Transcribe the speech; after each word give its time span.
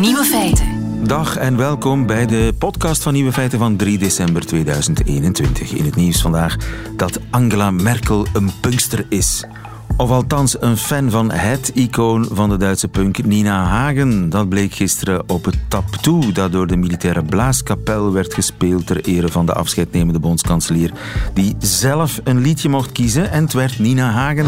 Nieuwe 0.00 0.24
feiten. 0.24 0.66
Dag 1.06 1.36
en 1.36 1.56
welkom 1.56 2.06
bij 2.06 2.26
de 2.26 2.54
podcast 2.58 3.02
van 3.02 3.12
Nieuwe 3.12 3.32
Feiten 3.32 3.58
van 3.58 3.76
3 3.76 3.98
december 3.98 4.46
2021. 4.46 5.72
In 5.72 5.84
het 5.84 5.96
nieuws 5.96 6.20
vandaag 6.20 6.56
dat 6.96 7.20
Angela 7.30 7.70
Merkel 7.70 8.26
een 8.32 8.50
punkster 8.60 9.06
is. 9.08 9.44
Of 9.96 10.10
althans 10.10 10.60
een 10.60 10.76
fan 10.76 11.10
van 11.10 11.30
het 11.30 11.70
icoon 11.74 12.28
van 12.32 12.48
de 12.48 12.56
Duitse 12.56 12.88
punk 12.88 13.24
Nina 13.24 13.64
Hagen. 13.64 14.30
Dat 14.30 14.48
bleek 14.48 14.74
gisteren 14.74 15.28
op 15.28 15.44
het 15.44 15.58
tap 15.68 15.88
toe 15.88 16.32
dat 16.32 16.52
door 16.52 16.66
de 16.66 16.76
militaire 16.76 17.24
blaaskapel 17.24 18.12
werd 18.12 18.34
gespeeld 18.34 18.86
ter 18.86 19.04
ere 19.04 19.28
van 19.28 19.46
de 19.46 19.52
afscheidnemende 19.52 20.18
bondskanselier 20.18 20.92
die 21.34 21.54
zelf 21.58 22.20
een 22.24 22.40
liedje 22.40 22.68
mocht 22.68 22.92
kiezen 22.92 23.30
en 23.30 23.42
het 23.42 23.52
werd 23.52 23.78
Nina 23.78 24.10
Hagen. 24.10 24.46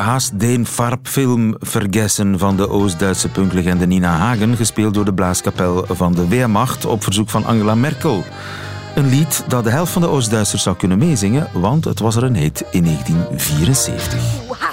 Du 0.00 0.06
hast 0.06 0.40
den 0.40 0.66
Farbfilm 0.66 1.56
vergessen 1.58 2.38
van 2.38 2.56
de 2.56 2.68
Oost-Duitse 2.68 3.28
punklegende 3.28 3.86
Nina 3.86 4.16
Hagen, 4.16 4.56
gespeeld 4.56 4.94
door 4.94 5.04
de 5.04 5.14
blaaskapel 5.14 5.84
van 5.88 6.12
de 6.12 6.28
Wehrmacht 6.28 6.84
op 6.84 7.02
verzoek 7.02 7.30
van 7.30 7.44
Angela 7.44 7.74
Merkel. 7.74 8.24
Een 8.94 9.08
lied 9.08 9.44
dat 9.48 9.64
de 9.64 9.70
helft 9.70 9.92
van 9.92 10.02
de 10.02 10.08
Oost-Duitsers 10.08 10.62
zou 10.62 10.76
kunnen 10.76 10.98
meezingen, 10.98 11.48
want 11.52 11.84
het 11.84 11.98
was 11.98 12.16
er 12.16 12.22
een 12.22 12.36
hit 12.36 12.64
in 12.70 12.84
1974. 12.84 14.69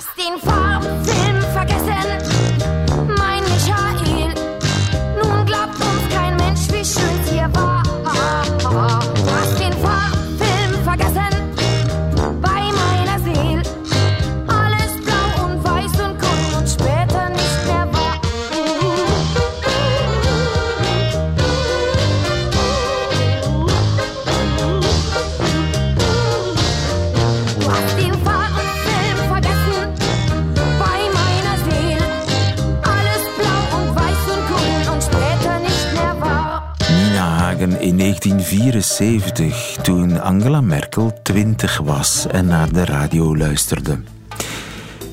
1974, 38.50 39.78
toen 39.82 40.22
Angela 40.22 40.62
Merkel 40.62 41.20
20 41.24 41.78
was 41.78 42.28
en 42.28 42.46
naar 42.46 42.74
de 42.74 42.86
radio 42.86 43.38
luisterde. 43.38 44.00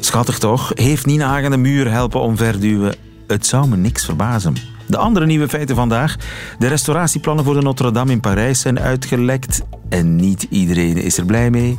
Schattig 0.00 0.38
toch? 0.38 0.72
Heeft 0.74 1.06
Nina 1.06 1.26
Hagen 1.26 1.50
de 1.50 1.56
muur 1.56 1.90
helpen 1.90 2.20
omverduwen? 2.20 2.94
Het 3.26 3.46
zou 3.46 3.68
me 3.68 3.76
niks 3.76 4.04
verbazen. 4.04 4.56
De 4.86 4.96
andere 4.96 5.26
nieuwe 5.26 5.48
feiten 5.48 5.76
vandaag. 5.76 6.16
De 6.58 6.66
restauratieplannen 6.66 7.44
voor 7.44 7.54
de 7.54 7.62
Notre-Dame 7.62 8.12
in 8.12 8.20
Parijs 8.20 8.60
zijn 8.60 8.80
uitgelekt 8.80 9.62
en 9.88 10.16
niet 10.16 10.46
iedereen 10.50 10.96
is 10.96 11.18
er 11.18 11.24
blij 11.26 11.50
mee. 11.50 11.78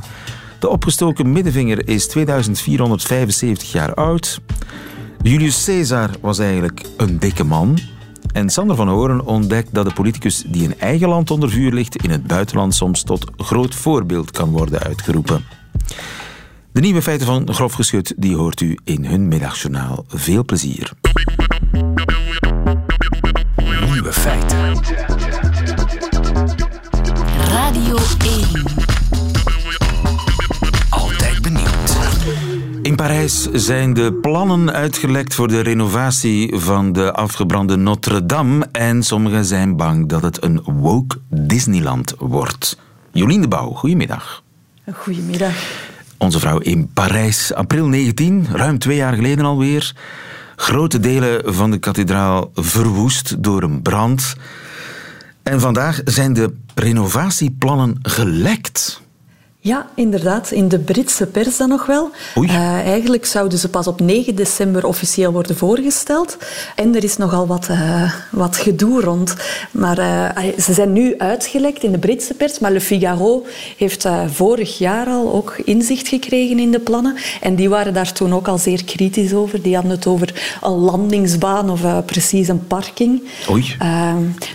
De 0.59 0.69
opgestoken 0.69 1.31
middenvinger 1.31 1.87
is 1.87 2.07
2475 2.07 3.71
jaar 3.71 3.93
oud. 3.93 4.41
Julius 5.21 5.65
Caesar 5.65 6.09
was 6.21 6.39
eigenlijk 6.39 6.81
een 6.97 7.19
dikke 7.19 7.43
man. 7.43 7.79
En 8.35 8.49
Sander 8.49 8.75
van 8.75 8.87
Horen 8.87 9.25
ontdekt 9.25 9.73
dat 9.73 9.85
de 9.85 9.93
politicus 9.93 10.43
die 10.47 10.63
in 10.63 10.79
eigen 10.79 11.07
land 11.07 11.31
onder 11.31 11.49
vuur 11.49 11.71
ligt, 11.71 12.03
in 12.03 12.09
het 12.09 12.27
buitenland 12.27 12.75
soms 12.75 13.03
tot 13.03 13.31
groot 13.37 13.75
voorbeeld 13.75 14.31
kan 14.31 14.49
worden 14.49 14.79
uitgeroepen. 14.79 15.45
De 16.71 16.81
nieuwe 16.81 17.01
feiten 17.01 17.25
van 17.27 17.53
Grof 17.53 17.73
Geschut 17.73 18.13
die 18.17 18.35
hoort 18.35 18.61
u 18.61 18.77
in 18.83 19.05
hun 19.05 19.27
middagjournaal. 19.27 20.05
Veel 20.07 20.45
plezier. 20.45 20.91
Nieuwe 23.91 24.13
feiten. 24.13 24.79
Radio 27.49 27.97
1. 28.23 28.94
In 32.95 33.01
Parijs 33.01 33.51
zijn 33.51 33.93
de 33.93 34.13
plannen 34.13 34.71
uitgelekt 34.71 35.33
voor 35.33 35.47
de 35.47 35.59
renovatie 35.59 36.55
van 36.55 36.91
de 36.91 37.11
afgebrande 37.11 37.75
Notre-Dame 37.75 38.67
en 38.71 39.03
sommigen 39.03 39.45
zijn 39.45 39.75
bang 39.75 40.09
dat 40.09 40.21
het 40.21 40.43
een 40.43 40.61
woke 40.63 41.17
Disneyland 41.29 42.13
wordt. 42.17 42.77
Jolien 43.11 43.41
de 43.41 43.47
Bouw, 43.47 43.71
goedemiddag. 43.71 44.43
Goedemiddag. 44.93 45.53
Onze 46.17 46.39
vrouw 46.39 46.57
in 46.57 46.89
Parijs, 46.93 47.53
april 47.53 47.87
19, 47.87 48.47
ruim 48.51 48.79
twee 48.79 48.97
jaar 48.97 49.13
geleden 49.13 49.45
alweer. 49.45 49.95
Grote 50.55 50.99
delen 50.99 51.53
van 51.55 51.71
de 51.71 51.77
kathedraal 51.77 52.51
verwoest 52.53 53.43
door 53.43 53.63
een 53.63 53.81
brand. 53.81 54.35
En 55.43 55.59
vandaag 55.59 56.01
zijn 56.05 56.33
de 56.33 56.55
renovatieplannen 56.75 57.99
gelekt. 58.01 59.03
Ja, 59.65 59.85
inderdaad. 59.95 60.51
In 60.51 60.67
de 60.67 60.79
Britse 60.79 61.25
pers 61.25 61.57
dan 61.57 61.69
nog 61.69 61.85
wel. 61.85 62.11
Oei. 62.37 62.47
Eh, 62.47 62.87
eigenlijk 62.87 63.25
zouden 63.25 63.59
ze 63.59 63.69
pas 63.69 63.87
op 63.87 63.99
9 63.99 64.35
december 64.35 64.85
officieel 64.85 65.31
worden 65.31 65.57
voorgesteld. 65.57 66.37
En 66.75 66.95
er 66.95 67.03
is 67.03 67.17
nogal 67.17 67.47
wat, 67.47 67.67
eh, 67.67 68.11
wat 68.31 68.57
gedoe 68.57 69.01
rond. 69.01 69.35
Maar 69.71 69.97
eh, 69.97 70.59
ze 70.59 70.73
zijn 70.73 70.93
nu 70.93 71.17
uitgelekt 71.17 71.83
in 71.83 71.91
de 71.91 71.97
Britse 71.97 72.33
pers. 72.33 72.59
Maar 72.59 72.71
Le 72.71 72.81
Figaro 72.81 73.45
heeft 73.77 74.07
vorig 74.27 74.77
jaar 74.77 75.07
al 75.07 75.33
ook 75.33 75.55
inzicht 75.63 76.07
gekregen 76.07 76.59
in 76.59 76.71
de 76.71 76.79
plannen. 76.79 77.15
En 77.41 77.55
die 77.55 77.69
waren 77.69 77.93
daar 77.93 78.11
toen 78.11 78.33
ook 78.33 78.47
al 78.47 78.57
zeer 78.57 78.83
kritisch 78.83 79.33
over. 79.33 79.61
Die 79.61 79.73
hadden 79.73 79.91
het 79.91 80.07
over 80.07 80.57
een 80.61 80.71
landingsbaan 80.71 81.69
of 81.69 81.81
precies 82.05 82.47
een 82.47 82.67
parking. 82.67 83.23
Oei. 83.49 83.75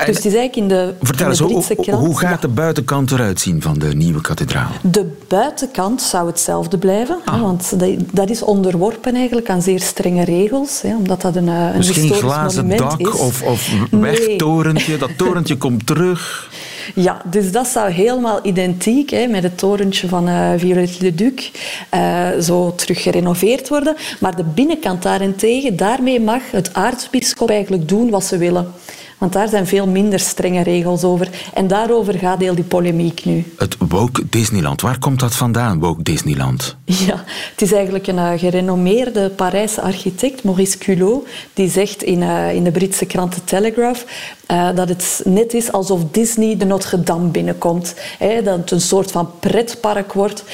Dus 0.06 0.16
het 0.16 0.24
is 0.24 0.34
eigenlijk 0.34 0.56
in 0.56 0.68
de, 0.68 0.94
Vertel 1.02 1.24
in 1.24 1.30
eens, 1.30 1.38
de 1.38 1.44
hoe, 1.44 1.52
Britse 1.52 1.74
krant... 1.74 2.06
hoe 2.06 2.18
gaat 2.18 2.30
Ja. 2.30 2.36
de 2.40 2.48
buitenkant 2.48 3.10
eruit 3.10 3.40
zien 3.40 3.62
van 3.62 3.78
de 3.78 3.94
nieuwe 3.94 4.20
kathedraal? 4.20 4.70
De 4.82 4.99
buitenkant 5.28 6.02
zou 6.02 6.26
hetzelfde 6.26 6.78
blijven, 6.78 7.18
hè, 7.24 7.30
Ah. 7.32 7.40
want 7.42 7.78
dat, 7.80 7.90
dat 8.12 8.30
is 8.30 8.42
onderworpen 8.42 9.14
eigenlijk 9.14 9.48
aan 9.50 9.62
zeer 9.62 9.80
strenge 9.80 10.24
regels, 10.24 10.82
hè, 10.82 10.96
omdat 10.96 11.20
dat 11.20 11.36
een, 11.36 11.48
eh, 11.48 11.54
een 11.72 11.76
Dus 11.76 11.88
geen 11.90 12.02
historisch 12.02 12.32
glazen 12.32 12.66
monument 12.66 12.90
dak 12.90 13.00
is. 13.14 13.20
of, 13.20 13.42
of 13.42 13.70
Nee. 13.90 14.00
wegtorentje. 14.00 14.96
Dat 14.98 15.10
torentje 15.18 15.56
komt 15.64 15.86
terug. 15.86 16.48
Ja, 16.94 17.22
dus 17.30 17.52
dat 17.52 17.66
zou 17.66 17.90
helemaal 17.90 18.38
identiek 18.42 19.10
hè, 19.10 19.26
met 19.26 19.42
het 19.42 19.58
torentje 19.58 20.08
van 20.08 20.28
eh 20.28 20.50
Viollet-le-Duc 20.56 21.50
eh, 21.88 22.28
zo 22.40 22.74
terug 22.74 23.02
gerenoveerd 23.02 23.68
worden. 23.68 23.96
Maar 24.20 24.36
de 24.36 24.44
binnenkant 24.44 25.02
daarentegen, 25.02 25.76
daarmee 25.76 26.20
mag 26.20 26.42
het 26.50 26.74
aartsbisschop 26.74 27.50
eigenlijk 27.50 27.88
doen 27.88 28.10
wat 28.10 28.24
ze 28.24 28.36
willen. 28.36 28.72
Want 29.20 29.32
daar 29.32 29.48
zijn 29.48 29.66
veel 29.66 29.86
minder 29.86 30.20
strenge 30.20 30.62
regels 30.62 31.04
over. 31.04 31.28
En 31.54 31.66
daarover 31.66 32.18
gaat 32.18 32.40
heel 32.40 32.54
die 32.54 32.64
polemiek 32.64 33.24
nu. 33.24 33.44
Het 33.56 33.76
woke 33.88 34.22
Disneyland. 34.30 34.80
Waar 34.80 34.98
komt 34.98 35.20
dat 35.20 35.34
vandaan, 35.34 35.80
woke 35.80 36.02
Disneyland? 36.02 36.76
Ja, 36.84 37.24
het 37.50 37.62
is 37.62 37.72
eigenlijk 37.72 38.06
een 38.06 38.18
eh, 38.18 38.38
gerenommeerde 38.38 39.30
Parijse 39.30 39.80
architect, 39.80 40.44
Maurice 40.44 40.78
Culot, 40.78 41.28
die 41.54 41.70
zegt 41.70 42.02
in, 42.02 42.22
eh, 42.22 42.54
in 42.54 42.64
de 42.64 42.70
Britse 42.70 43.06
krant 43.06 43.32
The 43.34 43.44
Telegraph 43.44 44.04
eh, 44.46 44.68
dat 44.74 44.88
het 44.88 45.20
net 45.24 45.54
is 45.54 45.72
alsof 45.72 46.00
Disney 46.10 46.56
de 46.56 46.64
Notre-Dame 46.64 47.28
binnenkomt. 47.28 47.94
Hè, 48.18 48.42
dat 48.42 48.58
het 48.58 48.70
een 48.70 48.80
soort 48.80 49.10
van 49.10 49.30
pretpark 49.40 50.12
wordt. 50.12 50.44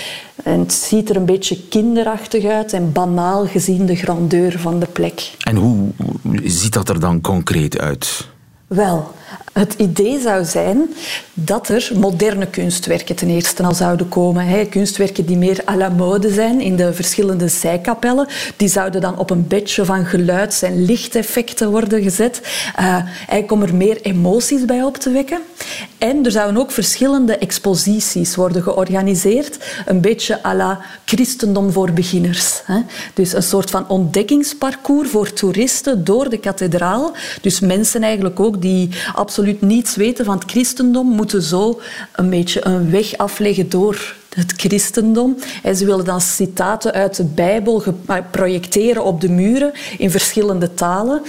En 0.42 0.58
het 0.58 0.72
ziet 0.72 1.10
er 1.10 1.16
een 1.16 1.24
beetje 1.24 1.58
kinderachtig 1.68 2.44
uit 2.44 2.72
en 2.72 2.92
banaal 2.92 3.46
gezien 3.46 3.86
de 3.86 3.96
grandeur 3.96 4.58
van 4.58 4.80
de 4.80 4.86
plek. 4.86 5.30
En 5.38 5.56
hoe 5.56 5.88
ziet 6.44 6.72
dat 6.72 6.88
er 6.88 7.00
dan 7.00 7.20
concreet 7.20 7.78
uit? 7.78 8.34
Wel, 8.66 9.12
het 9.52 9.74
idee 9.74 10.20
zou 10.20 10.44
zijn 10.44 10.94
dat 11.38 11.68
er 11.68 11.90
moderne 11.94 12.46
kunstwerken 12.46 13.16
ten 13.16 13.28
eerste 13.28 13.62
al 13.62 13.74
zouden 13.74 14.08
komen. 14.08 14.46
Hè. 14.46 14.64
Kunstwerken 14.64 15.26
die 15.26 15.36
meer 15.36 15.62
à 15.68 15.76
la 15.76 15.88
mode 15.88 16.32
zijn 16.32 16.60
in 16.60 16.76
de 16.76 16.92
verschillende 16.92 17.48
zijkapellen. 17.48 18.26
Die 18.56 18.68
zouden 18.68 19.00
dan 19.00 19.18
op 19.18 19.30
een 19.30 19.46
bedje 19.46 19.84
van 19.84 20.04
geluids- 20.04 20.62
en 20.62 20.84
lichteffecten 20.84 21.70
worden 21.70 22.02
gezet. 22.02 22.40
Uh, 22.78 22.86
eigenlijk 23.18 23.52
om 23.52 23.62
er 23.62 23.74
meer 23.74 24.00
emoties 24.02 24.64
bij 24.64 24.82
op 24.82 24.96
te 24.96 25.10
wekken. 25.10 25.40
En 25.98 26.24
er 26.24 26.30
zouden 26.30 26.60
ook 26.60 26.70
verschillende 26.70 27.38
exposities 27.38 28.34
worden 28.34 28.62
georganiseerd. 28.62 29.58
Een 29.86 30.00
beetje 30.00 30.44
à 30.44 30.54
la 30.54 30.80
christendom 31.04 31.72
voor 31.72 31.92
beginners. 31.92 32.62
Hè. 32.64 32.80
Dus 33.14 33.32
een 33.32 33.42
soort 33.42 33.70
van 33.70 33.88
ontdekkingsparcours 33.88 35.10
voor 35.10 35.32
toeristen 35.32 36.04
door 36.04 36.28
de 36.28 36.38
kathedraal. 36.38 37.12
Dus 37.40 37.60
mensen 37.60 38.02
eigenlijk 38.02 38.40
ook 38.40 38.62
die 38.62 38.88
absoluut 39.14 39.60
niets 39.60 39.96
weten 39.96 40.24
van 40.24 40.38
het 40.38 40.50
christendom, 40.50 41.08
moeten 41.26 41.48
zo 41.48 41.80
een 42.12 42.30
beetje 42.30 42.66
een 42.66 42.90
weg 42.90 43.16
afleggen 43.16 43.68
door 43.68 44.14
het 44.36 44.52
christendom. 44.56 45.36
En 45.62 45.76
ze 45.76 45.84
willen 45.84 46.04
dan 46.04 46.20
citaten 46.20 46.92
uit 46.92 47.16
de 47.16 47.24
Bijbel 47.24 47.82
projecteren 48.30 49.04
op 49.04 49.20
de 49.20 49.30
muren 49.30 49.72
in 49.98 50.10
verschillende 50.10 50.74
talen. 50.74 51.22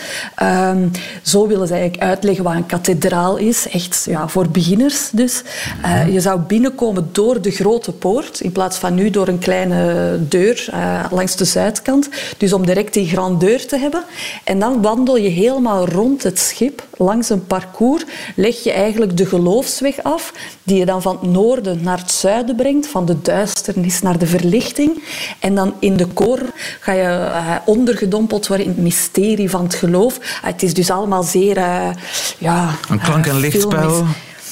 Um, 0.43 0.91
zo 1.21 1.47
willen 1.47 1.67
ze 1.67 1.73
eigenlijk 1.73 2.03
uitleggen 2.03 2.43
wat 2.43 2.53
een 2.53 2.65
kathedraal 2.65 3.37
is, 3.37 3.67
echt 3.67 4.05
ja, 4.09 4.27
voor 4.27 4.49
beginners 4.49 5.09
dus. 5.11 5.43
Uh, 5.85 6.13
je 6.13 6.21
zou 6.21 6.39
binnenkomen 6.39 7.09
door 7.11 7.41
de 7.41 7.51
grote 7.51 7.91
poort, 7.91 8.39
in 8.39 8.51
plaats 8.51 8.77
van 8.77 8.93
nu 8.93 9.09
door 9.09 9.27
een 9.27 9.39
kleine 9.39 10.17
deur 10.29 10.67
uh, 10.73 11.05
langs 11.11 11.35
de 11.35 11.45
zuidkant. 11.45 12.09
Dus 12.37 12.53
om 12.53 12.65
direct 12.65 12.93
die 12.93 13.07
grandeur 13.07 13.67
te 13.67 13.77
hebben. 13.77 14.03
En 14.43 14.59
dan 14.59 14.81
wandel 14.81 15.17
je 15.17 15.29
helemaal 15.29 15.87
rond 15.87 16.23
het 16.23 16.39
schip, 16.39 16.87
langs 16.97 17.29
een 17.29 17.45
parcours, 17.45 18.05
leg 18.35 18.63
je 18.63 18.71
eigenlijk 18.71 19.17
de 19.17 19.25
geloofsweg 19.25 20.03
af, 20.03 20.33
die 20.63 20.77
je 20.77 20.85
dan 20.85 21.01
van 21.01 21.17
het 21.21 21.31
noorden 21.31 21.83
naar 21.83 21.97
het 21.97 22.11
zuiden 22.11 22.55
brengt, 22.55 22.87
van 22.97 23.05
de 23.05 23.21
duisternis 23.21 24.01
naar 24.01 24.17
de 24.17 24.27
verlichting. 24.27 25.03
En 25.39 25.55
dan 25.55 25.73
in 25.79 25.97
de 25.97 26.05
koor 26.05 26.39
ga 26.79 26.91
je 26.91 27.03
uh, 27.03 27.55
ondergedompeld 27.65 28.47
worden 28.47 28.65
in 28.65 28.71
het 28.71 28.81
mysterie 28.81 29.49
van 29.49 29.63
het 29.63 29.75
geloof. 29.75 30.17
Uh, 30.17 30.23
het 30.41 30.63
is 30.63 30.73
dus 30.73 30.89
allemaal 30.89 31.23
zeer... 31.23 31.57
Uh, 31.57 31.89
ja, 32.37 32.75
een 32.89 32.99
klank- 32.99 33.25
en 33.25 33.39
lichtspel 33.39 34.05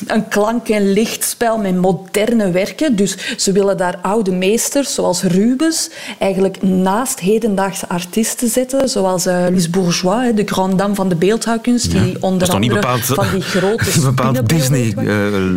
een 0.08 0.28
klank- 0.28 0.68
en 0.68 0.92
lichtspel 0.92 1.58
met 1.58 1.76
moderne 1.76 2.52
werken. 2.52 2.96
Dus 2.96 3.18
ze 3.38 3.52
willen 3.52 3.78
daar 3.78 3.98
oude 4.02 4.32
meesters, 4.32 4.94
zoals 4.94 5.24
Rubens, 5.24 5.90
eigenlijk 6.20 6.62
naast 6.62 7.20
hedendaagse 7.20 7.90
artiesten 7.90 8.50
zetten, 8.50 8.90
zoals 8.90 9.28
uh, 9.28 9.34
Louise 9.34 9.70
Bourgeois, 9.70 10.36
de 10.36 10.46
grande 10.46 10.76
dame 10.76 10.96
van 10.96 11.10
de 11.10 11.16
beeldhouwkunst, 11.16 11.92
die 11.92 12.18
onder 12.20 12.52
andere 12.52 12.74
bepaald, 12.74 13.02
van 13.02 13.26
die 13.32 13.42
grote 13.56 14.00
bepaald 14.00 14.50
Disney, 14.50 14.94
uh, 14.98 15.06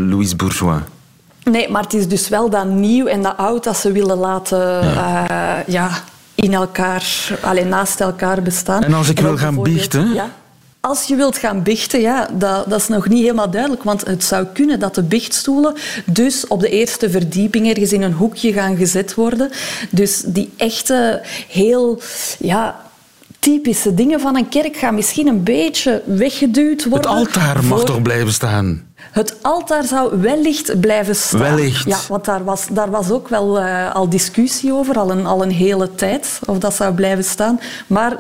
Louise 0.09 0.37
Bourgeois. 0.37 0.81
Nee, 1.51 1.69
maar 1.69 1.83
het 1.83 1.95
is 1.95 2.09
dus 2.09 2.29
wel 2.29 2.51
dat 2.51 2.67
nieuw 2.67 3.07
en 3.07 3.23
dat 3.23 3.37
oud 3.37 3.65
dat 3.65 3.77
ze 3.77 3.93
willen 3.93 4.19
laten... 4.19 4.59
Ja. 4.59 5.59
Uh, 5.59 5.75
ja 5.75 5.91
in 6.35 6.55
elkaar, 6.55 7.29
alleen 7.43 7.69
naast 7.69 8.01
elkaar 8.01 8.43
bestaan. 8.43 8.83
En 8.83 8.95
als 8.95 9.09
ik 9.09 9.19
en 9.19 9.25
wil 9.25 9.37
gaan 9.37 9.63
biechten, 9.63 10.13
ja? 10.13 10.31
Als 10.81 11.05
je 11.05 11.17
wilt 11.17 11.39
gaan 11.39 11.63
bichten, 11.63 12.01
ja, 12.01 12.29
dat, 12.33 12.71
dat, 12.71 12.81
is 12.81 12.89
nog 12.89 13.09
niet 13.09 13.23
helemaal 13.23 13.51
duidelijk. 13.51 13.83
Want 13.83 14.07
het 14.07 14.25
zou 14.25 14.47
kunnen 14.53 14.81
dat 14.81 14.95
de 14.95 15.03
bichtstoelen 15.03 15.75
dus 16.05 16.47
op 16.47 16.61
de 16.61 16.69
eerste 16.69 17.11
verdieping 17.11 17.69
ergens 17.69 17.93
in 17.93 18.03
een 18.03 18.13
hoekje 18.13 18.53
gaan 18.53 18.77
gezet 18.77 19.15
worden. 19.15 19.51
Dus 19.91 20.23
die 20.27 20.53
echte, 20.57 21.23
heel 21.49 22.01
ja, 22.39 22.81
typische 23.39 23.95
dingen 23.95 24.21
van 24.21 24.37
een 24.37 24.49
kerk 24.49 24.77
gaan 24.77 24.95
misschien 24.95 25.27
een 25.27 25.43
beetje 25.43 26.03
weggeduwd 26.07 26.89
worden. 26.89 27.11
Het 27.11 27.19
altaar 27.19 27.65
mag 27.65 27.85
toch 27.85 28.03
blijven 28.03 28.33
staan? 28.33 28.83
Het 28.95 29.37
altaar 29.43 29.85
zou 29.85 30.21
wellicht 30.21 30.81
blijven 30.81 31.17
staan. 31.17 31.41
Wellicht. 31.41 31.87
Ja, 31.87 31.99
want 32.09 32.25
daar 32.25 32.45
was, 32.45 32.67
daar 32.71 32.91
was 32.91 33.11
ook 33.11 33.29
wel 33.29 33.61
uh, 33.61 33.95
al 33.95 34.09
discussie 34.09 34.73
over, 34.73 34.99
al 34.99 35.11
een, 35.11 35.27
al 35.27 35.43
een 35.43 35.51
hele 35.51 35.95
tijd, 35.95 36.41
of 36.47 36.59
dat 36.59 36.75
zou 36.75 36.95
blijven 36.95 37.25
staan. 37.25 37.61
Maar 37.87 38.17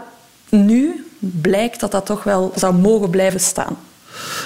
nu 0.48 1.06
blijkt 1.18 1.80
dat 1.80 1.90
dat 1.90 2.06
toch 2.06 2.24
wel 2.24 2.52
zou 2.54 2.74
mogen 2.74 3.10
blijven 3.10 3.40
staan. 3.40 3.76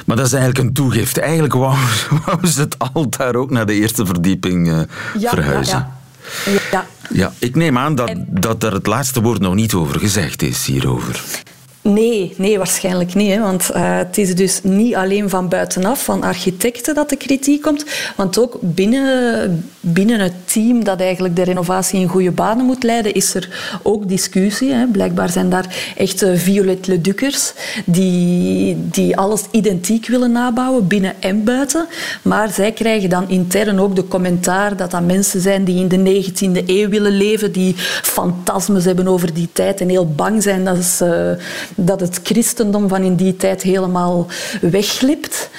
Maar 0.06 0.16
dat 0.16 0.26
is 0.26 0.32
eigenlijk 0.32 0.64
een 0.64 0.74
toegift. 0.74 1.18
Eigenlijk 1.18 1.54
wou, 1.54 1.76
wou 2.24 2.46
ze 2.46 2.60
het 2.60 2.76
altaar 2.92 3.34
ook 3.34 3.50
naar 3.50 3.66
de 3.66 3.74
eerste 3.74 4.06
verdieping 4.06 4.68
uh, 4.68 4.80
ja, 5.18 5.30
verhuizen. 5.30 5.78
Ja, 5.78 5.92
ja. 5.94 6.00
Ja, 7.12 7.32
ik 7.38 7.54
neem 7.54 7.78
aan 7.78 7.94
dat, 7.94 8.12
dat 8.26 8.62
er 8.62 8.72
het 8.72 8.86
laatste 8.86 9.22
woord 9.22 9.40
nog 9.40 9.54
niet 9.54 9.74
over 9.74 9.98
gezegd 9.98 10.42
is 10.42 10.66
hierover. 10.66 11.22
Nee, 11.84 12.34
nee, 12.36 12.58
waarschijnlijk 12.58 13.14
niet. 13.14 13.32
Hè, 13.32 13.40
want 13.40 13.70
uh, 13.70 13.96
het 13.96 14.18
is 14.18 14.34
dus 14.34 14.60
niet 14.62 14.94
alleen 14.94 15.30
van 15.30 15.48
buitenaf, 15.48 16.04
van 16.04 16.22
architecten, 16.22 16.94
dat 16.94 17.08
de 17.08 17.16
kritiek 17.16 17.62
komt. 17.62 17.84
Want 18.16 18.38
ook 18.38 18.58
binnen, 18.60 19.64
binnen 19.80 20.20
het 20.20 20.32
team 20.44 20.84
dat 20.84 21.00
eigenlijk 21.00 21.36
de 21.36 21.42
renovatie 21.42 22.00
in 22.00 22.08
goede 22.08 22.30
banen 22.30 22.64
moet 22.64 22.82
leiden, 22.82 23.14
is 23.14 23.34
er 23.34 23.78
ook 23.82 24.08
discussie. 24.08 24.72
Hè. 24.72 24.86
Blijkbaar 24.86 25.30
zijn 25.30 25.50
daar 25.50 25.92
echt 25.96 26.24
Violet 26.34 26.86
Leduckers 26.86 27.52
die, 27.84 28.76
die 28.90 29.16
alles 29.16 29.42
identiek 29.50 30.06
willen 30.06 30.32
nabouwen, 30.32 30.86
binnen 30.86 31.14
en 31.20 31.44
buiten. 31.44 31.86
Maar 32.22 32.50
zij 32.50 32.72
krijgen 32.72 33.10
dan 33.10 33.28
intern 33.28 33.80
ook 33.80 33.96
de 33.96 34.08
commentaar 34.08 34.76
dat 34.76 34.90
dat 34.90 35.06
mensen 35.06 35.40
zijn 35.40 35.64
die 35.64 35.88
in 35.88 35.88
de 35.88 36.22
19e 36.32 36.66
eeuw 36.66 36.88
willen 36.88 37.16
leven, 37.16 37.52
die 37.52 37.74
fantasmes 38.02 38.84
hebben 38.84 39.08
over 39.08 39.34
die 39.34 39.48
tijd 39.52 39.80
en 39.80 39.88
heel 39.88 40.12
bang 40.14 40.42
zijn 40.42 40.64
dat 40.64 40.84
ze 40.84 41.38
dat 41.74 42.00
het 42.00 42.20
christendom 42.22 42.88
van 42.88 43.02
in 43.02 43.16
die 43.16 43.36
tijd 43.36 43.62
helemaal 43.62 44.26
wegglipt. 44.60 45.50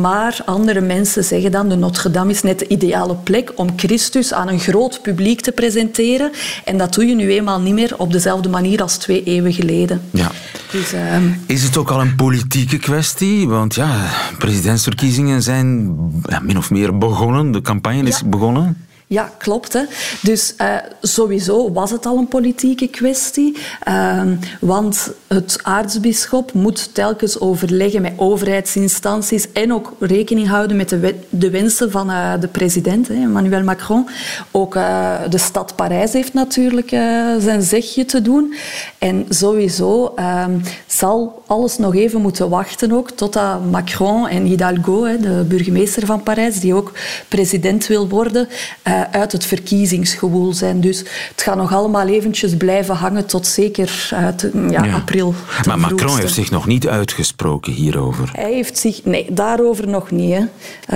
Maar 0.00 0.38
andere 0.44 0.80
mensen 0.80 1.24
zeggen 1.24 1.52
dan, 1.52 1.68
de 1.68 1.76
Notre 1.76 2.10
Dame 2.10 2.30
is 2.30 2.42
net 2.42 2.58
de 2.58 2.68
ideale 2.68 3.14
plek 3.14 3.52
om 3.54 3.68
Christus 3.76 4.32
aan 4.32 4.48
een 4.48 4.60
groot 4.60 5.02
publiek 5.02 5.40
te 5.40 5.52
presenteren. 5.52 6.30
En 6.64 6.78
dat 6.78 6.94
doe 6.94 7.06
je 7.06 7.14
nu 7.14 7.30
eenmaal 7.30 7.60
niet 7.60 7.74
meer 7.74 7.94
op 7.96 8.12
dezelfde 8.12 8.48
manier 8.48 8.82
als 8.82 8.96
twee 8.96 9.22
eeuwen 9.22 9.52
geleden. 9.52 10.00
Ja. 10.10 10.30
Dus, 10.70 10.94
uh... 10.94 11.00
Is 11.46 11.62
het 11.62 11.76
ook 11.76 11.90
al 11.90 12.00
een 12.00 12.16
politieke 12.16 12.78
kwestie? 12.78 13.48
Want 13.48 13.74
ja, 13.74 14.10
presidentsverkiezingen 14.38 15.42
zijn 15.42 15.96
min 16.42 16.58
of 16.58 16.70
meer 16.70 16.98
begonnen. 16.98 17.52
De 17.52 17.60
campagne 17.60 18.02
is 18.02 18.18
ja. 18.18 18.26
begonnen. 18.26 18.85
Ja, 19.08 19.32
klopt. 19.38 19.72
Hè. 19.72 19.82
Dus 20.22 20.54
uh, 20.60 20.76
sowieso 21.00 21.72
was 21.72 21.90
het 21.90 22.06
al 22.06 22.18
een 22.18 22.28
politieke 22.28 22.88
kwestie. 22.88 23.56
Uh, 23.88 24.22
want 24.60 25.10
het 25.26 25.58
aartsbisschop 25.62 26.52
moet 26.52 26.94
telkens 26.94 27.40
overleggen 27.40 28.02
met 28.02 28.12
overheidsinstanties 28.16 29.52
en 29.52 29.72
ook 29.72 29.92
rekening 29.98 30.48
houden 30.48 30.76
met 30.76 30.88
de, 31.30 31.50
wensen 31.50 31.90
van 31.90 32.10
uh, 32.10 32.32
de 32.40 32.48
president, 32.48 33.08
hè, 33.08 33.14
Emmanuel 33.14 33.62
Macron. 33.62 34.08
Ook 34.50 34.74
de 35.30 35.38
stad 35.38 35.76
Parijs 35.76 36.12
heeft 36.12 36.34
natuurlijk 36.34 36.88
zijn 37.38 37.62
zegje 37.62 38.04
te 38.04 38.22
doen. 38.22 38.54
En 38.98 39.26
sowieso 39.28 40.12
ehm, 40.16 40.58
zal 40.86 41.42
alles 41.46 41.78
nog 41.78 41.94
even 41.94 42.20
moeten 42.20 42.48
wachten 42.48 42.92
ook 42.92 43.10
totdat 43.10 43.70
Macron 43.70 44.28
en 44.28 44.44
Hidalgo, 44.44 45.04
hè, 45.04 45.18
de 45.18 45.44
burgemeester 45.48 46.06
van 46.06 46.22
Parijs, 46.22 46.60
die 46.60 46.74
ook 46.74 46.92
president 47.28 47.86
wil 47.86 48.08
worden, 48.08 48.48
uh, 48.96 49.02
uit 49.10 49.32
het 49.32 49.44
verkiezingsgewoel 49.46 50.52
zijn. 50.52 50.80
Dus 50.80 50.98
het 51.30 51.42
gaat 51.42 51.56
nog 51.56 51.72
allemaal 51.72 52.06
eventjes 52.06 52.56
blijven 52.56 52.94
hangen 52.94 53.26
tot 53.26 53.46
zeker 53.46 54.08
uit 54.10 54.50
ja, 54.70 54.84
ja. 54.84 54.94
april. 54.94 55.34
Maar 55.66 55.78
Macron 55.78 56.18
heeft 56.18 56.34
zich 56.34 56.50
nog 56.50 56.66
niet 56.66 56.88
uitgesproken 56.88 57.72
hierover. 57.72 58.30
Hij 58.32 58.52
heeft 58.52 58.78
zich... 58.78 59.04
Nee, 59.04 59.26
daarover 59.30 59.88
nog 59.88 60.10
niet. 60.10 60.34
Hè. 60.34 60.44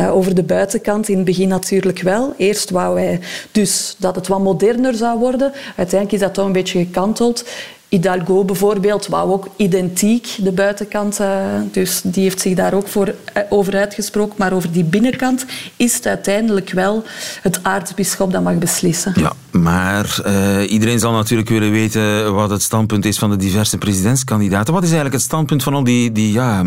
Uh, 0.02 0.14
over 0.14 0.34
de 0.34 0.42
buitenkant 0.42 1.08
in 1.08 1.16
het 1.16 1.24
begin 1.24 1.48
natuurlijk 1.48 2.02
wel. 2.02 2.34
Eerst 2.36 2.70
wou 2.70 3.00
hij 3.00 3.20
dus 3.52 3.94
dat 3.98 4.14
het 4.14 4.28
wat 4.28 4.40
moderner 4.40 4.94
zou 4.94 5.18
worden. 5.18 5.52
Uiteindelijk 5.76 6.12
is 6.12 6.20
dat 6.20 6.34
toch 6.34 6.46
een 6.46 6.52
beetje 6.52 6.78
gekanteld. 6.78 7.44
Hidalgo 7.90 8.44
bijvoorbeeld 8.44 9.06
wou 9.06 9.30
ook 9.30 9.48
identiek 9.56 10.36
de 10.38 10.52
buitenkant, 10.52 11.20
uh, 11.20 11.44
dus 11.72 12.00
die 12.04 12.22
heeft 12.22 12.40
zich 12.40 12.54
daar 12.54 12.74
ook 12.74 12.88
voor, 12.88 13.06
uh, 13.08 13.42
over 13.48 13.76
uitgesproken. 13.76 14.34
Maar 14.38 14.52
over 14.52 14.72
die 14.72 14.84
binnenkant 14.84 15.46
is 15.76 15.94
het 15.94 16.06
uiteindelijk 16.06 16.70
wel 16.70 17.04
het 17.42 17.58
aartsbisschop 17.62 18.32
dat 18.32 18.42
mag 18.42 18.58
beslissen. 18.58 19.12
Ja, 19.16 19.32
maar 19.50 20.22
uh, 20.26 20.70
iedereen 20.70 20.98
zal 20.98 21.12
natuurlijk 21.12 21.48
willen 21.48 21.70
weten 21.70 22.34
wat 22.34 22.50
het 22.50 22.62
standpunt 22.62 23.04
is 23.04 23.18
van 23.18 23.30
de 23.30 23.36
diverse 23.36 23.78
presidentskandidaten. 23.78 24.74
Wat 24.74 24.82
is 24.82 24.88
eigenlijk 24.88 25.16
het 25.16 25.24
standpunt 25.24 25.62
van 25.62 25.74
al 25.74 25.84
die, 25.84 26.12
die 26.12 26.32
ja? 26.32 26.62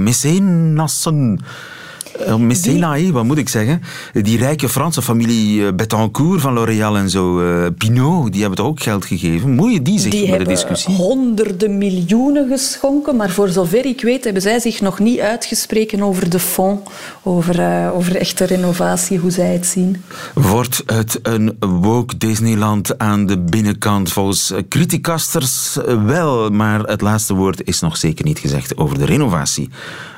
Uh, 2.19 2.35
Messena, 2.35 3.11
wat 3.11 3.23
moet 3.23 3.37
ik 3.37 3.49
zeggen? 3.49 3.81
Die 4.13 4.37
rijke 4.37 4.69
Franse 4.69 5.01
familie 5.01 5.65
eh, 5.65 5.73
Betancourt 5.73 6.41
van 6.41 6.53
L'Oréal 6.53 6.97
en 6.97 7.09
zo, 7.09 7.41
uh, 7.41 7.67
Pinot, 7.77 8.31
die 8.31 8.41
hebben 8.41 8.59
toch 8.59 8.67
ook 8.67 8.81
geld 8.81 9.05
gegeven. 9.05 9.51
Moet 9.51 9.73
je 9.73 9.81
die 9.81 9.99
zich 9.99 10.11
die 10.11 10.29
met 10.29 10.39
de 10.39 10.45
discussie? 10.45 10.95
honderden 10.95 11.77
miljoenen 11.77 12.47
geschonken, 12.47 13.15
maar 13.15 13.29
voor 13.29 13.49
zover 13.49 13.85
ik 13.85 14.01
weet 14.01 14.23
hebben 14.23 14.41
zij 14.41 14.59
zich 14.59 14.81
nog 14.81 14.99
niet 14.99 15.19
uitgesproken 15.19 15.61
over 16.01 16.29
de 16.29 16.39
fonds, 16.39 16.91
over, 17.23 17.59
uh, 17.59 17.95
over 17.95 18.15
echte 18.15 18.45
renovatie, 18.45 19.17
hoe 19.17 19.31
zij 19.31 19.53
het 19.53 19.65
zien. 19.65 20.03
Wordt 20.33 20.83
het 20.85 21.19
een 21.23 21.57
woke 21.59 22.17
Disneyland 22.17 22.97
aan 22.97 23.25
de 23.25 23.39
binnenkant? 23.39 24.11
Volgens 24.11 24.53
criticasters 24.69 25.77
wel, 26.05 26.49
maar 26.49 26.79
het 26.79 27.01
laatste 27.01 27.33
woord 27.33 27.67
is 27.67 27.79
nog 27.79 27.97
zeker 27.97 28.25
niet 28.25 28.39
gezegd 28.39 28.77
over 28.77 28.97
de 28.97 29.05
renovatie 29.05 29.69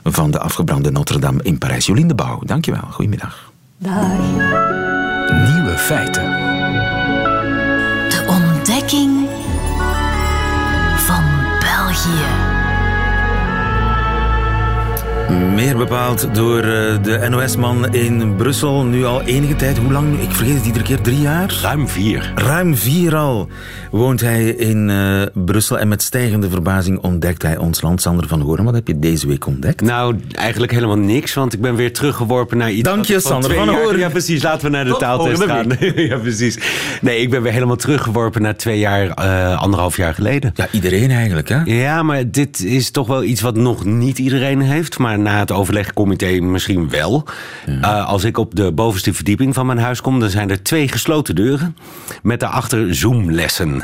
van 0.04 0.32
de 0.32 0.40
afgebrande 0.40 0.92
Notre-Dame 0.92 1.44
in 1.44 1.58
Parijs. 1.58 1.85
Jolien 1.86 2.08
de 2.08 2.16
Bouw, 2.16 2.40
dankjewel. 2.44 2.88
Goedemiddag. 2.92 3.52
Dag. 3.78 4.08
Nieuwe 5.54 5.76
feiten. 5.78 6.24
De 8.10 8.26
ontdekking 8.28 9.28
van 10.98 11.24
België. 11.60 12.35
Meer 15.30 15.78
bepaald 15.78 16.36
door 16.36 16.60
eh, 16.60 17.04
de 17.04 17.28
NOS-man 17.30 17.94
in 17.94 18.36
Brussel. 18.36 18.84
Nu 18.84 19.06
al 19.06 19.22
enige 19.22 19.56
tijd. 19.56 19.78
Hoe 19.78 19.92
lang 19.92 20.12
nu? 20.12 20.18
Ik 20.18 20.32
vergeet 20.32 20.56
het 20.56 20.66
iedere 20.66 20.84
keer. 20.84 21.02
Drie 21.02 21.22
jaar? 21.22 21.60
Ruim 21.62 21.88
vier. 21.88 22.32
Ruim 22.36 22.76
vier 22.76 23.16
al 23.16 23.50
woont 23.92 24.22
hij 24.22 24.46
in 24.46 24.90
uh, 24.90 25.22
Brussel. 25.34 25.80
En 25.80 25.88
met 25.88 26.02
stijgende 26.02 26.50
verbazing 26.50 27.00
ontdekt 27.00 27.42
hij 27.42 27.58
ons 27.58 27.82
land. 27.82 28.02
Sander 28.02 28.28
van 28.28 28.42
Horen, 28.42 28.64
wat 28.64 28.74
heb 28.74 28.88
je 28.88 29.00
deze 29.00 29.28
week 29.28 29.48
ontdekt? 29.48 29.82
Nou, 29.82 30.16
eigenlijk 30.32 30.72
helemaal 30.72 30.98
niks. 30.98 31.34
Want 31.34 31.54
ik 31.54 31.62
ben 31.62 31.76
weer 31.76 31.94
teruggeworpen 31.94 32.58
naar 32.58 32.72
iets... 32.72 32.84
Dank 32.90 33.06
je, 33.06 33.20
Sander 33.20 33.54
van 33.54 33.70
Horen. 33.70 34.00
Ja, 34.00 34.10
precies. 34.10 34.44
Laten 34.44 34.66
we 34.66 34.72
naar 34.72 34.84
de 34.84 34.90
Tot 34.90 35.00
taaltest 35.00 35.44
gaan. 35.44 35.68
ja, 35.96 36.18
precies. 36.18 36.60
Nee, 37.02 37.22
ik 37.22 37.30
ben 37.30 37.42
weer 37.42 37.52
helemaal 37.52 37.76
teruggeworpen 37.76 38.42
naar 38.42 38.56
twee 38.56 38.80
jaar, 38.80 39.06
uh, 39.20 39.62
anderhalf 39.62 39.98
jaar 39.98 40.14
geleden. 40.14 40.52
Ja, 40.56 40.68
iedereen 40.72 41.12
eigenlijk, 41.12 41.50
hè? 41.50 41.62
Ja, 41.64 42.04
maar 42.04 42.32
dit 42.32 42.64
is 42.64 42.92
toch 42.92 43.08
wel 43.08 43.24
iets 43.24 43.42
wat 43.42 43.56
nog 43.56 43.86
niet 43.86 44.20
iedereen 44.20 44.62
heeft. 44.62 44.98
Maar 44.98 45.15
na 45.22 45.40
het 45.40 45.52
overlegcomité 45.52 46.40
misschien 46.40 46.90
wel. 46.90 47.26
Uh, 47.68 48.08
als 48.08 48.24
ik 48.24 48.38
op 48.38 48.56
de 48.56 48.72
bovenste 48.72 49.14
verdieping 49.14 49.54
van 49.54 49.66
mijn 49.66 49.80
huis 49.80 50.02
kom, 50.02 50.20
dan 50.20 50.30
zijn 50.30 50.50
er 50.50 50.64
twee 50.64 50.88
gesloten 50.88 51.36
deuren. 51.36 51.78
Met 52.22 52.40
daarachter 52.40 52.96
Zoom-lessen. 52.96 53.84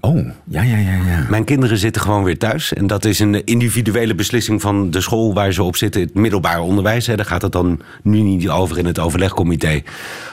Oh, 0.00 0.26
ja, 0.44 0.62
ja, 0.62 0.76
ja, 0.76 0.92
ja. 0.92 1.26
Mijn 1.28 1.44
kinderen 1.44 1.78
zitten 1.78 2.02
gewoon 2.02 2.24
weer 2.24 2.38
thuis. 2.38 2.72
En 2.72 2.86
dat 2.86 3.04
is 3.04 3.18
een 3.18 3.44
individuele 3.44 4.14
beslissing 4.14 4.60
van 4.60 4.90
de 4.90 5.00
school 5.00 5.34
waar 5.34 5.52
ze 5.52 5.62
op 5.62 5.76
zitten. 5.76 6.00
Het 6.00 6.14
middelbaar 6.14 6.60
onderwijs. 6.60 7.06
Hè. 7.06 7.16
Daar 7.16 7.26
gaat 7.26 7.42
het 7.42 7.52
dan 7.52 7.80
nu 8.02 8.20
niet 8.20 8.48
over 8.48 8.78
in 8.78 8.86
het 8.86 8.98
overlegcomité. 8.98 9.82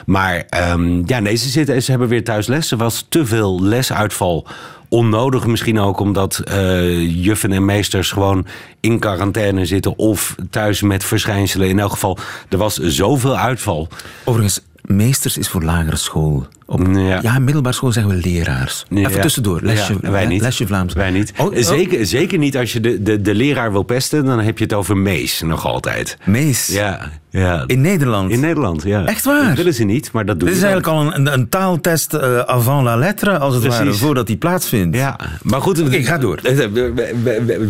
Maar 0.06 0.46
um, 0.72 1.02
ja, 1.06 1.18
nee, 1.18 1.36
ze, 1.36 1.48
zitten, 1.48 1.82
ze 1.82 1.90
hebben 1.90 2.08
weer 2.08 2.24
thuis 2.24 2.46
les. 2.46 2.70
Er 2.70 2.76
was 2.76 3.06
te 3.08 3.26
veel 3.26 3.62
lesuitval 3.62 4.46
onnodig 4.94 5.46
misschien 5.46 5.80
ook 5.80 6.00
omdat 6.00 6.42
uh, 6.48 7.24
juffen 7.24 7.52
en 7.52 7.64
meesters 7.64 8.12
gewoon 8.12 8.46
in 8.80 8.98
quarantaine 8.98 9.66
zitten 9.66 9.98
of 9.98 10.34
thuis 10.50 10.82
met 10.82 11.04
verschijnselen. 11.04 11.68
In 11.68 11.78
elk 11.78 11.90
geval, 11.90 12.18
er 12.48 12.58
was 12.58 12.76
zoveel 12.76 13.36
uitval. 13.36 13.88
Overigens, 14.24 14.60
meesters 14.80 15.38
is 15.38 15.48
voor 15.48 15.62
lagere 15.62 15.96
school. 15.96 16.46
Op, 16.66 16.86
ja. 16.92 17.18
ja, 17.22 17.38
middelbare 17.38 17.74
school 17.74 17.92
zeggen 17.92 18.14
we 18.14 18.20
leraars. 18.20 18.84
Ja. 18.88 19.08
Even 19.08 19.20
tussendoor, 19.20 19.60
lesje, 19.62 19.96
ja, 20.02 20.10
wij 20.10 20.26
niet. 20.26 20.42
lesje 20.42 20.66
Vlaams. 20.66 20.94
Wij 20.94 21.10
niet. 21.10 21.32
Oh, 21.36 21.46
oh. 21.46 21.56
Zeker, 21.56 22.06
zeker 22.06 22.38
niet 22.38 22.56
als 22.56 22.72
je 22.72 22.80
de, 22.80 23.02
de, 23.02 23.20
de 23.20 23.34
leraar 23.34 23.72
wil 23.72 23.82
pesten, 23.82 24.24
dan 24.24 24.40
heb 24.40 24.58
je 24.58 24.64
het 24.64 24.72
over 24.72 24.96
mees 24.96 25.40
nog 25.40 25.66
altijd. 25.66 26.18
Mees? 26.24 26.66
Ja. 26.66 27.10
ja. 27.30 27.64
In 27.66 27.80
Nederland? 27.80 28.30
In 28.30 28.40
Nederland, 28.40 28.82
ja. 28.82 29.06
Echt 29.06 29.24
waar? 29.24 29.46
Dat 29.46 29.56
willen 29.56 29.74
ze 29.74 29.84
niet, 29.84 30.12
maar 30.12 30.24
dat 30.24 30.38
doen 30.40 30.48
Dit 30.48 30.56
is 30.56 30.64
eigenlijk 30.64 30.94
al 30.94 31.14
een, 31.14 31.32
een 31.32 31.48
taaltest 31.48 32.14
uh, 32.14 32.38
avant 32.38 32.84
la 32.84 32.96
lettre, 32.96 33.38
als 33.38 33.54
het 33.54 33.62
Precies. 33.62 33.80
ware, 33.80 33.94
voordat 33.94 34.26
die 34.26 34.36
plaatsvindt. 34.36 34.96
Ja, 34.96 35.18
maar 35.42 35.60
goed. 35.60 35.78
Oké, 35.78 35.88
okay, 35.88 36.02
ga 36.02 36.18
door. 36.18 36.40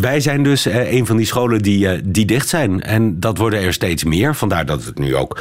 Wij 0.00 0.20
zijn 0.20 0.42
dus 0.42 0.64
een 0.64 1.06
van 1.06 1.16
die 1.16 1.26
scholen 1.26 1.62
die, 1.62 2.10
die 2.10 2.24
dicht 2.24 2.48
zijn. 2.48 2.82
En 2.82 3.20
dat 3.20 3.38
worden 3.38 3.60
er 3.60 3.72
steeds 3.72 4.04
meer. 4.04 4.34
Vandaar 4.34 4.66
dat 4.66 4.84
het 4.84 4.98
nu 4.98 5.16
ook 5.16 5.40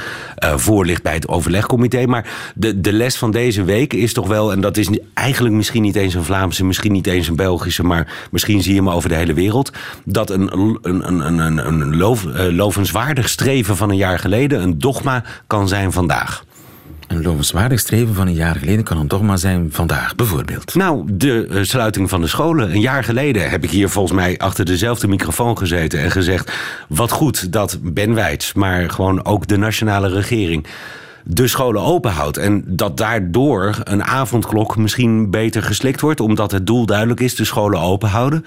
voor 0.56 0.86
ligt 0.86 1.04
bij 1.04 1.14
het 1.14 1.28
overlegcomité. 1.28 2.06
Maar 2.06 2.52
de, 2.56 2.82
de 2.82 2.94
les 2.94 3.18
van 3.18 3.32
deze 3.32 3.43
week 3.52 3.94
is 3.94 4.14
toch 4.14 4.28
wel, 4.28 4.52
en 4.52 4.62
dat 4.62 4.78
is 4.78 4.90
eigenlijk 5.14 5.56
misschien 5.56 5.82
niet 5.82 5.96
eens 5.96 6.14
een 6.14 6.24
Vlaamse, 6.24 6.66
misschien 6.66 6.92
niet 6.92 7.08
eens 7.08 7.28
een 7.28 7.36
Belgische, 7.36 7.84
maar 7.84 8.28
misschien 8.32 8.62
zie 8.62 8.74
je 8.74 8.80
hem 8.80 8.90
over 8.90 9.10
de 9.10 9.16
hele 9.16 9.34
wereld. 9.34 9.72
Dat 10.06 10.30
een, 10.30 10.54
een, 10.58 10.78
een, 10.82 11.38
een, 11.38 11.58
een 11.82 11.98
loof, 11.98 12.24
uh, 12.24 12.48
lovenswaardig 12.50 13.30
streven 13.30 13.78
van 13.78 13.90
een 13.90 13.98
jaar 13.98 14.20
geleden 14.20 14.62
een 14.62 14.80
dogma 14.80 15.24
kan 15.48 15.68
zijn 15.68 15.92
vandaag. 15.92 16.44
Een 17.08 17.22
lovenswaardig 17.22 17.80
streven 17.80 18.14
van 18.14 18.28
een 18.28 18.34
jaar 18.34 18.56
geleden 18.56 18.84
kan 18.84 18.98
een 18.98 19.08
dogma 19.08 19.38
zijn 19.38 19.70
vandaag, 19.72 20.16
bijvoorbeeld. 20.16 20.76
Nou, 20.76 21.04
de 21.12 21.48
uh, 21.50 21.64
sluiting 21.64 22.10
van 22.10 22.22
de 22.22 22.28
scholen. 22.28 22.72
Een 22.72 22.82
jaar 22.82 23.04
geleden 23.04 23.50
heb 23.50 23.64
ik 23.64 23.70
hier 23.70 23.90
volgens 23.90 24.14
mij 24.14 24.38
achter 24.38 24.66
dezelfde 24.66 25.08
microfoon 25.08 25.58
gezeten 25.58 26.00
en 26.00 26.12
gezegd: 26.12 26.52
wat 26.88 27.12
goed 27.12 27.52
dat 27.52 27.78
Ben 27.82 28.14
Weits, 28.14 28.54
maar 28.54 28.90
gewoon 28.90 29.26
ook 29.26 29.48
de 29.48 29.58
nationale 29.58 30.08
regering 30.08 30.66
de 31.24 31.48
scholen 31.48 31.82
open 31.82 32.12
houdt. 32.12 32.38
En 32.38 32.64
dat 32.68 32.98
daardoor 32.98 33.76
een 33.84 34.04
avondklok 34.04 34.78
misschien 34.78 35.30
beter 35.30 35.64
geslikt 35.64 36.02
wordt, 36.02 36.20
omdat 36.20 36.52
het 36.52 36.68
doel 36.68 36.86
duidelijk 36.86 37.20
is: 37.20 37.36
de 37.36 37.46
scholen 37.46 37.80
open 37.80 38.10
houden. 38.10 38.46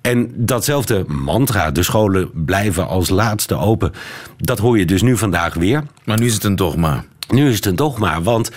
En 0.00 0.30
datzelfde 0.34 1.04
mantra, 1.06 1.70
de 1.70 1.82
scholen 1.82 2.30
blijven 2.32 2.88
als 2.88 3.08
laatste 3.08 3.54
open, 3.54 3.92
dat 4.38 4.58
hoor 4.58 4.78
je 4.78 4.84
dus 4.84 5.02
nu 5.02 5.16
vandaag 5.16 5.54
weer. 5.54 5.82
Maar 6.04 6.18
nu 6.18 6.26
is 6.26 6.34
het 6.34 6.44
een 6.44 6.56
dogma. 6.56 7.04
Nu 7.28 7.48
is 7.48 7.56
het 7.56 7.66
een 7.66 7.76
dogma, 7.76 8.22
want 8.22 8.50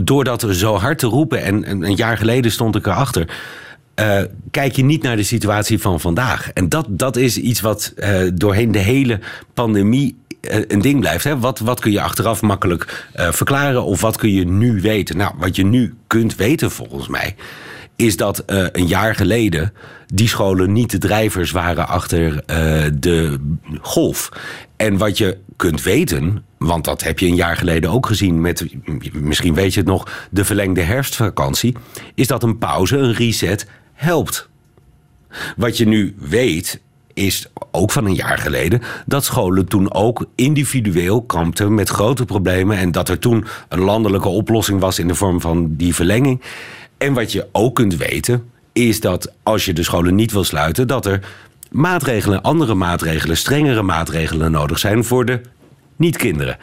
doordat 0.00 0.42
we 0.42 0.54
zo 0.54 0.76
hard 0.76 0.98
te 0.98 1.06
roepen, 1.06 1.42
en 1.42 1.70
een 1.70 1.94
jaar 1.94 2.16
geleden 2.16 2.50
stond 2.50 2.76
ik 2.76 2.86
erachter. 2.86 3.28
Uh, 4.00 4.20
kijk 4.50 4.76
je 4.76 4.84
niet 4.84 5.02
naar 5.02 5.16
de 5.16 5.22
situatie 5.22 5.80
van 5.80 6.00
vandaag. 6.00 6.50
En 6.52 6.68
dat, 6.68 6.86
dat 6.88 7.16
is 7.16 7.38
iets 7.38 7.60
wat 7.60 7.92
uh, 7.96 8.30
doorheen 8.34 8.72
de 8.72 8.78
hele 8.78 9.20
pandemie 9.54 10.08
eh, 10.10 10.25
een 10.72 10.80
ding 10.80 11.00
blijft. 11.00 11.24
Hè? 11.24 11.38
Wat, 11.38 11.58
wat 11.58 11.80
kun 11.80 11.92
je 11.92 12.00
achteraf 12.00 12.42
makkelijk 12.42 13.08
uh, 13.16 13.32
verklaren 13.32 13.84
of 13.84 14.00
wat 14.00 14.16
kun 14.16 14.32
je 14.32 14.46
nu 14.46 14.80
weten? 14.80 15.16
Nou, 15.16 15.34
wat 15.38 15.56
je 15.56 15.64
nu 15.64 15.94
kunt 16.06 16.36
weten 16.36 16.70
volgens 16.70 17.08
mij 17.08 17.34
is 17.96 18.16
dat 18.16 18.42
uh, 18.46 18.66
een 18.72 18.86
jaar 18.86 19.14
geleden 19.14 19.72
die 20.06 20.28
scholen 20.28 20.72
niet 20.72 20.90
de 20.90 20.98
drijvers 20.98 21.50
waren 21.50 21.88
achter 21.88 22.42
de 23.00 23.38
golf. 23.80 24.28
En 24.76 24.96
wat 24.96 25.18
je 25.18 25.38
kunt 25.56 25.82
weten, 25.82 26.44
want 26.58 26.84
dat 26.84 27.02
heb 27.02 27.18
je 27.18 27.26
een 27.26 27.34
jaar 27.34 27.56
geleden 27.56 27.90
ook 27.90 28.06
gezien 28.06 28.40
met, 28.40 28.66
misschien 29.12 29.54
weet 29.54 29.74
je 29.74 29.80
het 29.80 29.88
nog, 29.88 30.26
de 30.30 30.44
verlengde 30.44 30.80
herfstvakantie, 30.80 31.76
is 32.14 32.26
dat 32.26 32.42
een 32.42 32.58
pauze, 32.58 32.96
een 32.96 33.14
reset 33.14 33.66
helpt. 33.92 34.48
Wat 35.56 35.76
je 35.76 35.86
nu 35.86 36.14
weet 36.18 36.80
is 37.16 37.46
ook 37.70 37.90
van 37.90 38.04
een 38.04 38.14
jaar 38.14 38.38
geleden 38.38 38.82
dat 39.06 39.24
scholen 39.24 39.66
toen 39.66 39.94
ook 39.94 40.26
individueel 40.34 41.22
kampten 41.22 41.74
met 41.74 41.88
grote 41.88 42.24
problemen 42.24 42.76
en 42.76 42.92
dat 42.92 43.08
er 43.08 43.18
toen 43.18 43.44
een 43.68 43.80
landelijke 43.80 44.28
oplossing 44.28 44.80
was 44.80 44.98
in 44.98 45.08
de 45.08 45.14
vorm 45.14 45.40
van 45.40 45.76
die 45.76 45.94
verlenging. 45.94 46.42
En 46.98 47.12
wat 47.12 47.32
je 47.32 47.46
ook 47.52 47.74
kunt 47.74 47.96
weten 47.96 48.50
is 48.72 49.00
dat 49.00 49.32
als 49.42 49.64
je 49.64 49.72
de 49.72 49.82
scholen 49.82 50.14
niet 50.14 50.32
wil 50.32 50.44
sluiten, 50.44 50.86
dat 50.86 51.06
er 51.06 51.20
maatregelen, 51.70 52.42
andere 52.42 52.74
maatregelen, 52.74 53.36
strengere 53.36 53.82
maatregelen 53.82 54.50
nodig 54.50 54.78
zijn 54.78 55.04
voor 55.04 55.24
de 55.24 55.40
niet-kinderen. 55.96 56.56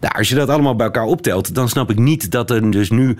Nou, 0.00 0.14
als 0.14 0.28
je 0.28 0.34
dat 0.34 0.48
allemaal 0.48 0.76
bij 0.76 0.86
elkaar 0.86 1.04
optelt, 1.04 1.54
dan 1.54 1.68
snap 1.68 1.90
ik 1.90 1.98
niet 1.98 2.30
dat 2.30 2.50
er 2.50 2.70
dus 2.70 2.90
nu 2.90 3.16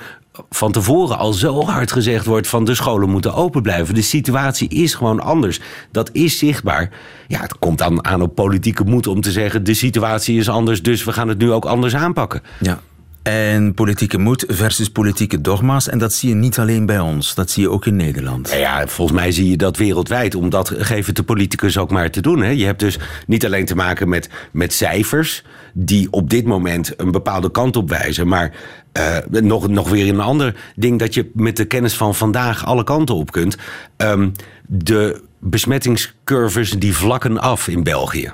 van 0.50 0.72
tevoren 0.72 1.18
al 1.18 1.32
zo 1.32 1.64
hard 1.64 1.92
gezegd 1.92 2.26
wordt 2.26 2.48
van 2.48 2.64
de 2.64 2.74
scholen 2.74 3.10
moeten 3.10 3.34
open 3.34 3.62
blijven. 3.62 3.94
De 3.94 4.02
situatie 4.02 4.68
is 4.68 4.94
gewoon 4.94 5.20
anders. 5.20 5.60
Dat 5.90 6.10
is 6.12 6.38
zichtbaar. 6.38 6.90
Ja, 7.26 7.40
het 7.40 7.58
komt 7.58 7.78
dan 7.78 8.04
aan 8.04 8.22
op 8.22 8.34
politieke 8.34 8.84
moed 8.84 9.06
om 9.06 9.20
te 9.20 9.30
zeggen 9.30 9.64
de 9.64 9.74
situatie 9.74 10.38
is 10.38 10.48
anders, 10.48 10.82
dus 10.82 11.04
we 11.04 11.12
gaan 11.12 11.28
het 11.28 11.38
nu 11.38 11.52
ook 11.52 11.64
anders 11.64 11.94
aanpakken. 11.94 12.42
Ja. 12.58 12.80
En 13.22 13.74
politieke 13.74 14.18
moed 14.18 14.44
versus 14.48 14.88
politieke 14.88 15.40
dogma's. 15.40 15.88
En 15.88 15.98
dat 15.98 16.12
zie 16.12 16.28
je 16.28 16.34
niet 16.34 16.58
alleen 16.58 16.86
bij 16.86 16.98
ons, 16.98 17.34
dat 17.34 17.50
zie 17.50 17.62
je 17.62 17.70
ook 17.70 17.86
in 17.86 17.96
Nederland. 17.96 18.50
Ja, 18.50 18.86
volgens 18.86 19.18
mij 19.18 19.32
zie 19.32 19.50
je 19.50 19.56
dat 19.56 19.76
wereldwijd. 19.76 20.34
Om 20.34 20.50
dat 20.50 20.72
geven 20.76 21.14
de 21.14 21.22
politicus 21.22 21.78
ook 21.78 21.90
maar 21.90 22.10
te 22.10 22.20
doen. 22.20 22.42
Hè. 22.42 22.50
Je 22.50 22.64
hebt 22.64 22.80
dus 22.80 22.98
niet 23.26 23.44
alleen 23.44 23.64
te 23.64 23.74
maken 23.74 24.08
met, 24.08 24.30
met 24.52 24.72
cijfers... 24.72 25.44
die 25.72 26.08
op 26.10 26.30
dit 26.30 26.44
moment 26.44 26.92
een 26.96 27.10
bepaalde 27.10 27.50
kant 27.50 27.76
op 27.76 27.88
wijzen... 27.88 28.28
maar 28.28 28.52
uh, 28.98 29.16
nog, 29.42 29.68
nog 29.68 29.88
weer 29.88 30.08
een 30.08 30.20
ander 30.20 30.56
ding... 30.76 30.98
dat 30.98 31.14
je 31.14 31.30
met 31.34 31.56
de 31.56 31.64
kennis 31.64 31.94
van 31.94 32.14
vandaag 32.14 32.64
alle 32.64 32.84
kanten 32.84 33.14
op 33.14 33.32
kunt. 33.32 33.56
Um, 33.96 34.32
de 34.66 35.22
besmettingscurves 35.38 36.70
die 36.70 36.96
vlakken 36.96 37.40
af 37.40 37.68
in 37.68 37.82
België. 37.82 38.32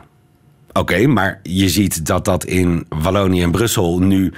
Oké, 0.73 1.07
maar 1.07 1.40
je 1.43 1.69
ziet 1.69 2.07
dat 2.07 2.25
dat 2.25 2.45
in 2.45 2.87
Wallonië 2.88 3.43
en 3.43 3.50
Brussel 3.50 3.99
nu 3.99 4.33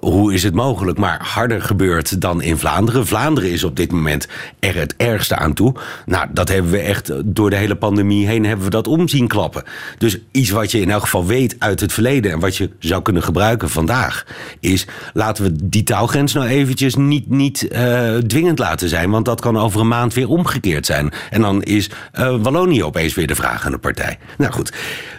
hoe 0.00 0.34
is 0.34 0.42
het 0.42 0.54
mogelijk, 0.54 0.98
maar 0.98 1.20
harder 1.22 1.62
gebeurt 1.62 2.20
dan 2.20 2.42
in 2.42 2.58
Vlaanderen. 2.58 3.06
Vlaanderen 3.06 3.50
is 3.50 3.64
op 3.64 3.76
dit 3.76 3.92
moment 3.92 4.28
er 4.58 4.74
het 4.74 4.94
ergste 4.96 5.36
aan 5.36 5.54
toe. 5.54 5.74
Nou, 6.06 6.26
dat 6.32 6.48
hebben 6.48 6.70
we 6.70 6.78
echt 6.78 7.12
door 7.24 7.50
de 7.50 7.56
hele 7.56 7.76
pandemie 7.76 8.26
heen 8.26 8.44
hebben 8.44 8.64
we 8.64 8.70
dat 8.70 8.86
omzien 8.86 9.28
klappen. 9.28 9.62
Dus 9.98 10.18
iets 10.30 10.50
wat 10.50 10.70
je 10.70 10.80
in 10.80 10.90
elk 10.90 11.02
geval 11.02 11.26
weet 11.26 11.56
uit 11.58 11.80
het 11.80 11.92
verleden 11.92 12.32
en 12.32 12.40
wat 12.40 12.56
je 12.56 12.70
zou 12.78 13.02
kunnen 13.02 13.22
gebruiken 13.22 13.70
vandaag, 13.70 14.26
is 14.60 14.86
laten 15.12 15.44
we 15.44 15.68
die 15.68 15.82
taalgrens 15.82 16.32
nou 16.32 16.46
eventjes 16.46 16.94
niet, 16.94 17.30
niet 17.30 17.68
uh, 17.72 18.16
dwingend 18.16 18.58
laten 18.58 18.88
zijn, 18.88 19.10
want 19.10 19.24
dat 19.24 19.40
kan 19.40 19.58
over 19.58 19.80
een 19.80 19.88
maand 19.88 20.14
weer 20.14 20.28
omgekeerd 20.28 20.86
zijn. 20.86 21.12
En 21.30 21.40
dan 21.40 21.62
is 21.62 21.90
uh, 22.14 22.36
Wallonië 22.42 22.84
opeens 22.84 23.14
weer 23.14 23.26
de 23.26 23.34
vragende 23.34 23.78
partij. 23.78 24.18
Nou 24.38 24.52
goed, 24.52 24.72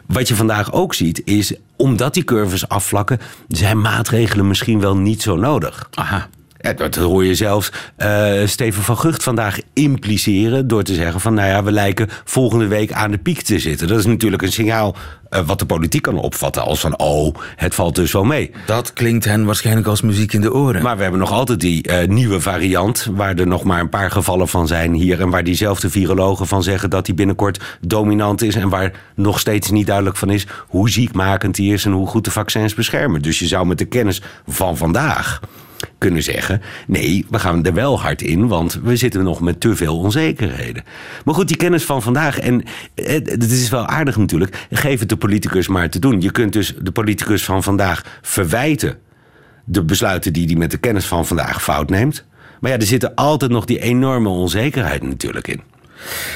wat 0.06 0.28
je 0.28 0.36
vandaag 0.36 0.74
ook 0.74 0.94
ziet 0.94 1.22
is 1.26 1.54
omdat 1.76 2.14
die 2.14 2.24
curves 2.24 2.68
afvlakken, 2.68 3.20
zijn 3.48 3.82
maatregelen 3.82 4.48
misschien 4.48 4.80
wel 4.80 4.98
niet 4.98 5.22
zo 5.22 5.36
nodig. 5.36 5.90
Aha. 5.94 6.30
Dat 6.72 6.96
hoor 6.96 7.26
je 7.26 7.36
zelfs 7.36 7.72
eh, 7.96 8.32
Steven 8.46 8.84
van 8.84 8.98
Gucht 8.98 9.24
vandaag 9.24 9.60
impliceren 9.74 10.68
door 10.68 10.84
te 10.84 10.94
zeggen 10.94 11.22
van 11.22 11.34
nou 11.34 11.48
ja, 11.48 11.64
we 11.64 11.72
lijken 11.72 12.10
volgende 12.24 12.68
week 12.68 12.92
aan 12.92 13.12
de 13.12 13.18
piek 13.18 13.42
te 13.42 13.60
zitten. 13.60 13.88
Dat 13.88 14.00
is 14.00 14.06
natuurlijk 14.06 14.42
een 14.42 14.52
signaal 14.52 14.96
eh, 15.30 15.42
wat 15.46 15.60
de 15.60 15.66
politiek 15.66 16.02
kan 16.02 16.18
opvatten 16.18 16.64
als 16.64 16.80
van 16.80 17.00
oh, 17.00 17.36
het 17.56 17.76
valt 17.76 17.96
dus 17.96 18.12
wel 18.12 18.24
mee. 18.24 18.52
Dat 18.66 18.94
klinkt 18.94 19.26
hen 19.26 19.46
waarschijnlijk 19.46 19.88
als 19.88 20.02
muziek 20.02 20.34
in 20.34 20.42
de 20.42 20.54
oren. 20.54 20.82
Maar 20.82 20.96
we 20.96 21.02
hebben 21.02 21.20
nog 21.20 21.32
altijd 21.32 21.60
die 21.60 21.84
eh, 21.84 22.08
nieuwe 22.08 22.42
variant, 22.42 23.10
waar 23.12 23.36
er 23.36 23.48
nog 23.48 23.64
maar 23.64 23.80
een 23.80 23.90
paar 23.90 24.12
gevallen 24.12 24.48
van 24.48 24.68
zijn 24.68 24.94
hier. 24.94 25.22
En 25.22 25.30
waar 25.30 25.44
diezelfde 25.44 25.90
virologen 25.90 26.48
van 26.48 26.64
zeggen 26.64 26.90
dat 26.90 27.06
die 27.06 27.16
binnenkort 27.16 27.78
dominant 27.82 28.42
is. 28.42 28.56
En 28.56 28.70
waar 28.70 28.92
nog 29.16 29.40
steeds 29.40 29.70
niet 29.70 29.88
duidelijk 29.88 30.18
van 30.18 30.30
is 30.30 30.48
hoe 30.68 30.90
ziekmakend 30.90 31.56
die 31.56 31.74
is 31.74 31.86
en 31.86 31.92
hoe 31.92 32.08
goed 32.08 32.24
de 32.24 32.32
vaccins 32.32 32.74
beschermen. 32.74 33.22
Dus 33.22 33.40
je 33.40 33.48
zou 33.48 33.66
met 33.66 33.78
de 33.78 33.86
kennis 33.86 34.22
van 34.48 34.78
vandaag 34.78 35.40
kunnen 35.98 36.24
zeggen: 36.24 36.62
nee, 36.88 37.26
we 37.30 37.40
gaan 37.40 37.66
er 37.66 37.74
wel 37.74 38.00
hard 38.00 38.22
in, 38.22 38.48
want 38.48 38.80
we 38.84 38.96
zitten 38.96 39.24
nog 39.24 39.42
met 39.42 39.60
te 39.60 39.76
veel 39.76 39.98
onzekerheden. 39.98 40.84
Maar 41.26 41.36
goed, 41.36 41.48
die 41.48 41.58
kennis 41.58 41.84
van 41.84 42.02
vandaag, 42.02 42.40
en 42.40 42.64
eh, 42.96 43.14
het 43.14 43.52
is 43.52 43.70
wel 43.70 43.86
aardig 43.86 44.18
natuurlijk, 44.18 44.66
geef 44.72 45.00
het 45.00 45.10
de 45.10 45.18
politicus 45.18 45.68
maar 45.68 45.90
te 45.90 46.00
doen. 46.00 46.22
Je 46.22 46.32
kunt 46.32 46.54
dus 46.54 46.74
de 46.82 46.92
politicus 46.92 47.44
van 47.44 47.64
vandaag 47.64 48.20
verwijten 48.22 48.98
de 49.66 49.84
besluiten 49.84 50.34
die 50.34 50.46
hij 50.46 50.56
met 50.56 50.72
de 50.72 50.78
kennis 50.78 51.06
van 51.06 51.26
vandaag 51.26 51.64
fout 51.64 51.90
neemt. 51.90 52.26
Maar 52.60 52.72
ja, 52.72 52.78
er 52.78 52.86
zit 52.86 53.16
altijd 53.16 53.52
nog 53.52 53.66
die 53.66 53.80
enorme 53.80 54.30
onzekerheid 54.30 55.04
natuurlijk 55.04 55.48
in. 55.48 55.62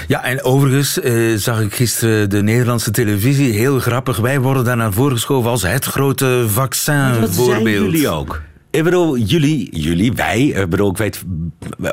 Ja, 0.07 0.23
en 0.23 0.43
overigens 0.43 0.99
eh, 0.99 1.35
zag 1.35 1.61
ik 1.61 1.73
gisteren 1.73 2.29
de 2.29 2.43
Nederlandse 2.43 2.91
televisie 2.91 3.53
heel 3.53 3.79
grappig. 3.79 4.17
Wij 4.17 4.39
worden 4.39 4.63
daar 4.63 4.77
naar 4.77 4.93
voren 4.93 5.11
geschoven 5.11 5.49
als 5.49 5.61
het 5.61 5.85
grote 5.85 6.45
vaccin 6.47 7.27
voorbeeld. 7.27 7.83
jullie 7.83 8.09
ook. 8.09 8.41
Ik 8.77 8.83
bedoel, 8.83 9.17
jullie, 9.17 9.69
jullie, 9.71 10.13
wij, 10.13 10.41
ik 10.41 10.69
bedoel, 10.69 10.89
ik 10.89 10.97
weet 10.97 11.23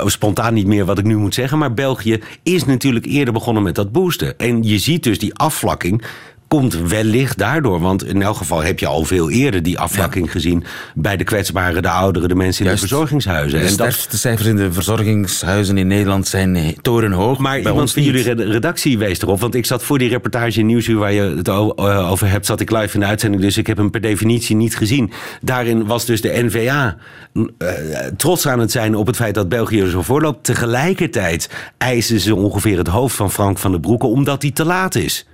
spontaan 0.07 0.55
niet 0.55 0.67
meer 0.67 0.85
wat 0.85 0.99
ik 0.99 1.05
nu 1.05 1.17
moet 1.17 1.35
zeggen, 1.35 1.59
maar 1.59 1.75
België 1.75 2.21
is 2.43 2.65
natuurlijk 2.65 3.07
eerder 3.07 3.35
begonnen 3.35 3.63
met 3.63 3.75
dat 3.75 3.93
boosten. 3.93 4.39
En 4.39 4.63
je 4.63 4.79
ziet 4.79 5.03
dus 5.03 5.19
die 5.19 5.35
afvlakking 5.35 6.05
komt 6.55 6.75
wellicht 6.89 7.39
daardoor. 7.39 7.81
Want 7.81 8.05
in 8.07 8.23
elk 8.23 8.37
geval 8.37 8.63
heb 8.63 8.79
je 8.79 8.87
al 8.87 9.05
veel 9.05 9.31
eerder 9.31 9.63
die 9.63 9.79
afvlakking 9.79 10.31
gezien 10.31 10.65
bij 10.95 11.17
de 11.17 11.25
kwetsbaren, 11.25 11.83
de 11.83 11.89
ouderen, 11.91 12.29
de 12.29 12.35
mensen 12.35 12.61
in 12.61 12.67
Juist. 12.67 12.83
de 12.83 12.89
verzorgingshuizen. 12.89 13.51
De 13.59 13.65
En 13.65 13.65
dat, 13.65 13.73
sterfste 13.75 14.19
cijfers 14.19 14.49
in 14.49 14.57
de 14.57 14.73
verzorgingshuizen 14.73 15.79
in 15.79 15.87
Nederland 15.87 16.27
zijn 16.29 16.77
torenhoog. 16.83 17.39
maar 17.39 17.61
Bij 17.63 17.71
iemand 17.71 17.93
van 17.93 18.03
niet. 18.03 18.11
jullie 18.11 18.35
red- 18.35 18.41
redactie 18.51 18.99
wees 18.99 19.23
erop. 19.23 19.41
Want 19.41 19.55
ik 19.55 19.67
zat 19.67 19.83
voor 19.83 19.99
die 19.99 20.09
reportage 20.09 20.59
in 20.61 20.67
Nieuwsuur 20.67 20.99
waar 20.99 21.13
je 21.13 21.21
het 21.37 21.49
eh, 21.49 22.11
over 22.11 22.29
hebt, 22.31 22.47
zat 22.47 22.61
ik 22.61 22.71
live 22.71 22.95
in 22.95 23.01
de 23.01 23.07
uitzending. 23.07 23.43
Dus 23.43 23.57
ik 23.57 23.67
heb 23.67 23.77
hem 23.77 23.91
per 23.91 24.01
definitie 24.01 24.57
niet 24.57 24.77
gezien. 24.77 25.13
Daarin 25.41 25.87
was 25.87 26.05
dus 26.05 26.21
de 26.21 26.43
NVA 26.43 26.97
eh, 27.59 27.69
trots 28.17 28.47
aan 28.49 28.59
het 28.59 28.71
zijn 28.71 28.95
op 28.97 29.07
het 29.07 29.17
feit 29.17 29.35
dat 29.35 29.49
België 29.49 29.87
zo 29.91 30.03
voorloopt. 30.03 30.45
Tegelijkertijd 30.45 31.51
eisen 31.79 32.21
ze 32.21 32.35
ongeveer 32.35 32.79
het 32.79 32.89
hoofd 32.89 33.17
van 33.17 33.31
Frank 33.31 33.59
van 33.59 33.71
den 33.71 33.81
Broeke 33.81 34.07
omdat 34.07 34.43
hij 34.43 34.51
te 34.51 34.65
laat 34.65 34.95
is. 34.95 35.27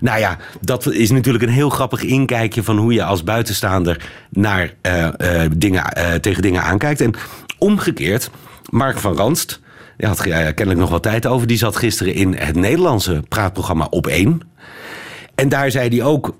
Nou 0.00 0.18
ja, 0.18 0.38
dat 0.60 0.86
is 0.92 1.10
natuurlijk 1.10 1.44
een 1.44 1.50
heel 1.50 1.70
grappig 1.70 2.02
inkijkje 2.02 2.62
van 2.62 2.76
hoe 2.76 2.92
je 2.92 3.04
als 3.04 3.24
buitenstaander 3.24 4.10
naar 4.30 4.74
eh, 4.80 5.42
eh, 5.42 5.50
dingen, 5.56 5.84
eh, 5.84 6.14
tegen 6.14 6.42
dingen 6.42 6.62
aankijkt. 6.62 7.00
En 7.00 7.14
omgekeerd, 7.58 8.30
Mark 8.70 8.98
van 8.98 9.16
Ranst, 9.16 9.60
die 9.96 10.08
had 10.08 10.20
kennelijk 10.20 10.78
nog 10.78 10.90
wat 10.90 11.02
tijd 11.02 11.26
over, 11.26 11.46
die 11.46 11.58
zat 11.58 11.76
gisteren 11.76 12.14
in 12.14 12.34
het 12.34 12.54
Nederlandse 12.54 13.22
praatprogramma 13.28 13.86
Op 13.90 14.06
1. 14.06 14.40
En 15.34 15.48
daar 15.48 15.70
zei 15.70 15.88
hij 15.88 16.02
ook, 16.02 16.36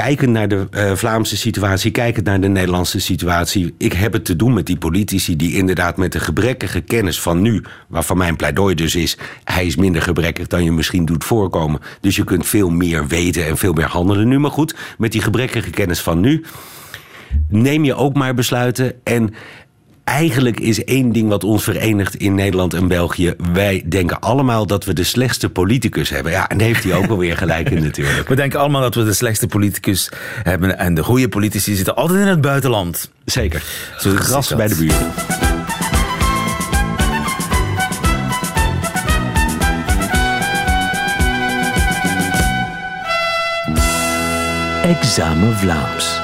kijkend 0.00 0.30
naar 0.30 0.48
de 0.48 0.66
eh, 0.70 0.92
Vlaamse 0.94 1.36
situatie, 1.36 1.90
kijkend 1.90 2.26
naar 2.26 2.40
de 2.40 2.48
Nederlandse 2.48 3.00
situatie. 3.00 3.74
Ik 3.78 3.92
heb 3.92 4.12
het 4.12 4.24
te 4.24 4.36
doen 4.36 4.54
met 4.54 4.66
die 4.66 4.78
politici 4.78 5.36
die 5.36 5.56
inderdaad 5.56 5.96
met 5.96 6.12
de 6.12 6.20
gebrekkige 6.20 6.80
kennis 6.80 7.20
van 7.20 7.42
nu, 7.42 7.62
waarvan 7.88 8.16
mijn 8.16 8.36
pleidooi 8.36 8.74
dus 8.74 8.94
is, 8.94 9.16
hij 9.44 9.66
is 9.66 9.76
minder 9.76 10.02
gebrekkig 10.02 10.46
dan 10.46 10.64
je 10.64 10.72
misschien 10.72 11.04
doet 11.04 11.24
voorkomen. 11.24 11.80
Dus 12.00 12.16
je 12.16 12.24
kunt 12.24 12.46
veel 12.46 12.70
meer 12.70 13.06
weten 13.06 13.46
en 13.46 13.56
veel 13.56 13.72
meer 13.72 13.86
handelen 13.86 14.28
nu. 14.28 14.38
Maar 14.38 14.50
goed, 14.50 14.74
met 14.98 15.12
die 15.12 15.22
gebrekkige 15.22 15.70
kennis 15.70 16.00
van 16.00 16.20
nu, 16.20 16.44
neem 17.48 17.84
je 17.84 17.94
ook 17.94 18.14
maar 18.14 18.34
besluiten. 18.34 18.94
En 19.04 19.34
eigenlijk 20.10 20.60
is 20.60 20.84
één 20.84 21.12
ding 21.12 21.28
wat 21.28 21.44
ons 21.44 21.62
verenigt 21.64 22.14
in 22.14 22.34
Nederland 22.34 22.74
en 22.74 22.88
België. 22.88 23.34
Wij 23.52 23.82
denken 23.86 24.20
allemaal 24.20 24.66
dat 24.66 24.84
we 24.84 24.92
de 24.92 25.04
slechtste 25.04 25.50
politicus 25.50 26.10
hebben. 26.10 26.32
Ja, 26.32 26.48
en 26.48 26.60
heeft 26.60 26.84
hij 26.84 26.94
ook 26.94 27.06
alweer 27.06 27.36
gelijk 27.36 27.70
in 27.70 27.82
natuurlijk. 27.82 28.28
We 28.28 28.34
denken 28.34 28.60
allemaal 28.60 28.80
dat 28.80 28.94
we 28.94 29.04
de 29.04 29.12
slechtste 29.12 29.46
politicus 29.46 30.10
hebben. 30.42 30.78
En 30.78 30.94
de 30.94 31.02
goede 31.02 31.28
politici 31.28 31.74
zitten 31.74 31.96
altijd 31.96 32.20
in 32.20 32.26
het 32.26 32.40
buitenland. 32.40 33.10
Zeker. 33.24 33.62
Zo 33.98 34.10
Gras 34.14 34.54
bij 34.54 34.68
de 34.68 34.74
buren. 34.74 35.12
Examen 44.82 45.56
Vlaams. 45.56 46.19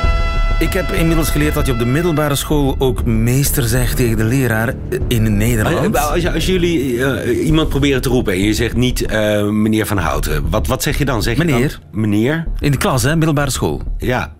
Ik 0.58 0.72
heb 0.72 0.92
inmiddels 0.92 1.30
geleerd 1.30 1.54
dat 1.54 1.66
je 1.66 1.73
op 1.73 1.78
de 1.78 1.86
middelbare 1.86 2.34
school 2.34 2.75
ook 2.78 3.04
meester 3.04 3.62
zegt 3.62 3.97
tegen 3.97 4.16
de 4.16 4.25
leraar 4.25 4.75
in 5.08 5.36
Nederland. 5.36 5.92
Maar 5.92 6.00
Als, 6.00 6.26
als 6.34 6.47
jullie 6.47 7.04
eh, 7.04 7.47
iemand 7.47 7.69
proberen 7.69 8.02
te 8.02 8.08
roepen 8.08 8.32
en 8.32 8.40
je 8.40 8.54
zegt 8.54 8.76
niet 8.76 9.06
eh, 9.06 9.49
meneer 9.49 9.86
Van 9.86 9.99
Houten, 9.99 10.50
wat, 10.50 10.66
wat 10.66 10.82
zeg 10.82 10.99
je 10.99 11.04
dan? 11.04 11.23
Zeg 11.23 11.36
je 11.36 11.45
Meneer. 11.45 11.78
dan, 11.90 12.00
meneer? 12.00 12.47
In 12.58 12.71
de 12.71 12.76
klas, 12.76 13.02
hè? 13.02 13.16
Middelbare 13.16 13.50
school. 13.50 13.82
Ja. 13.99 14.32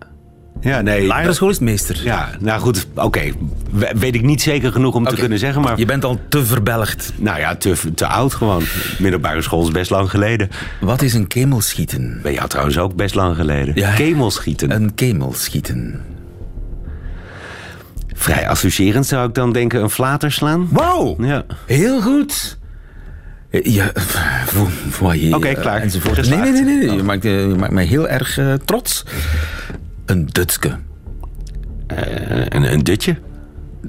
Ja, 0.61 0.81
nee. 0.81 1.05
Lagere 1.07 1.33
school 1.33 1.49
is 1.49 1.59
meester. 1.59 1.99
Ja, 2.03 2.29
nou 2.39 2.59
goed, 2.61 2.87
oké. 2.95 3.21
We- 3.71 3.91
Weet 3.95 4.15
ik 4.15 4.21
niet 4.21 4.41
zeker 4.41 4.71
genoeg 4.71 4.95
om 4.95 5.05
te 5.05 5.15
kunnen 5.15 5.39
zeggen, 5.39 5.61
maar... 5.61 5.77
Je 5.79 5.85
bent 5.85 6.03
al 6.03 6.19
te 6.29 6.45
verbelgd. 6.45 7.13
Nou 7.15 7.39
ja, 7.39 7.55
te, 7.55 7.75
te 7.95 8.07
oud 8.07 8.33
gewoon. 8.33 8.63
Middelbare 8.99 9.41
school 9.41 9.63
is 9.63 9.71
best 9.71 9.89
lang 9.89 10.09
geleden. 10.09 10.49
Wat 10.81 11.01
is 11.01 11.13
een 11.13 11.27
kemelschieten? 11.27 12.19
Bij 12.23 12.33
jou 12.33 12.47
trouwens 12.47 12.77
ook 12.77 12.95
best 12.95 13.15
lang 13.15 13.35
geleden. 13.35 13.75
Ja. 13.75 13.93
Kemelschieten. 13.93 14.71
Een 14.71 14.93
kemelschieten. 14.95 16.01
Vrij 18.13 18.49
associërend 18.49 19.05
zou 19.05 19.27
ik 19.27 19.33
dan 19.33 19.51
denken 19.53 19.81
een 19.81 19.89
flater 19.89 20.31
slaan. 20.31 20.67
Wauw! 20.71 21.15
Ja. 21.19 21.45
Heel 21.65 22.01
goed. 22.01 22.57
Eh, 23.49 23.63
Ja, 23.63 23.91
voyez, 24.89 25.33
Oké, 25.33 25.53
klaar. 25.53 25.81
enzovoort. 25.81 26.29
Nee, 26.29 26.39
nee, 26.39 26.51
nee. 26.51 26.63
nee. 26.77 26.95
Je, 26.95 27.03
maakt, 27.03 27.25
eh, 27.25 27.39
je 27.41 27.55
maakt 27.55 27.71
mij 27.73 27.85
heel 27.85 28.07
erg 28.07 28.37
eh, 28.37 28.53
trots. 28.65 29.03
Een 30.07 30.25
Dutske. 30.31 30.77
Eh, 31.87 31.97
een, 32.49 32.71
een 32.73 32.83
dutje. 32.83 33.15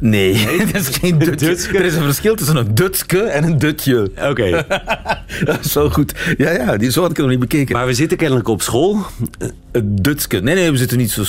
Nee, 0.00 0.32
dat 0.72 0.80
is 0.80 0.88
geen 0.96 1.18
Dutske. 1.18 1.36
Dutske. 1.46 1.78
Er 1.78 1.84
is 1.84 1.94
een 1.94 2.02
verschil 2.02 2.34
tussen 2.34 2.56
een 2.56 2.74
Dutske 2.74 3.20
en 3.22 3.44
een 3.44 3.58
Dutje. 3.58 4.10
Oké. 4.30 4.64
Dat 5.44 5.64
is 5.64 5.72
zo 5.72 5.90
goed. 5.90 6.14
Ja, 6.36 6.50
ja, 6.50 6.76
die, 6.76 6.90
zo 6.90 7.00
had 7.00 7.10
ik 7.10 7.16
het 7.16 7.24
nog 7.26 7.34
niet 7.34 7.48
bekeken. 7.48 7.76
maar 7.76 7.86
we 7.86 7.94
zitten 7.94 8.16
kennelijk 8.18 8.48
op 8.48 8.62
school. 8.62 8.98
Een 9.72 9.96
Dutske. 9.96 10.40
Nee, 10.40 10.54
nee, 10.54 10.70
we 10.70 10.76
zitten 10.76 10.98
niet, 10.98 11.10
zo, 11.10 11.22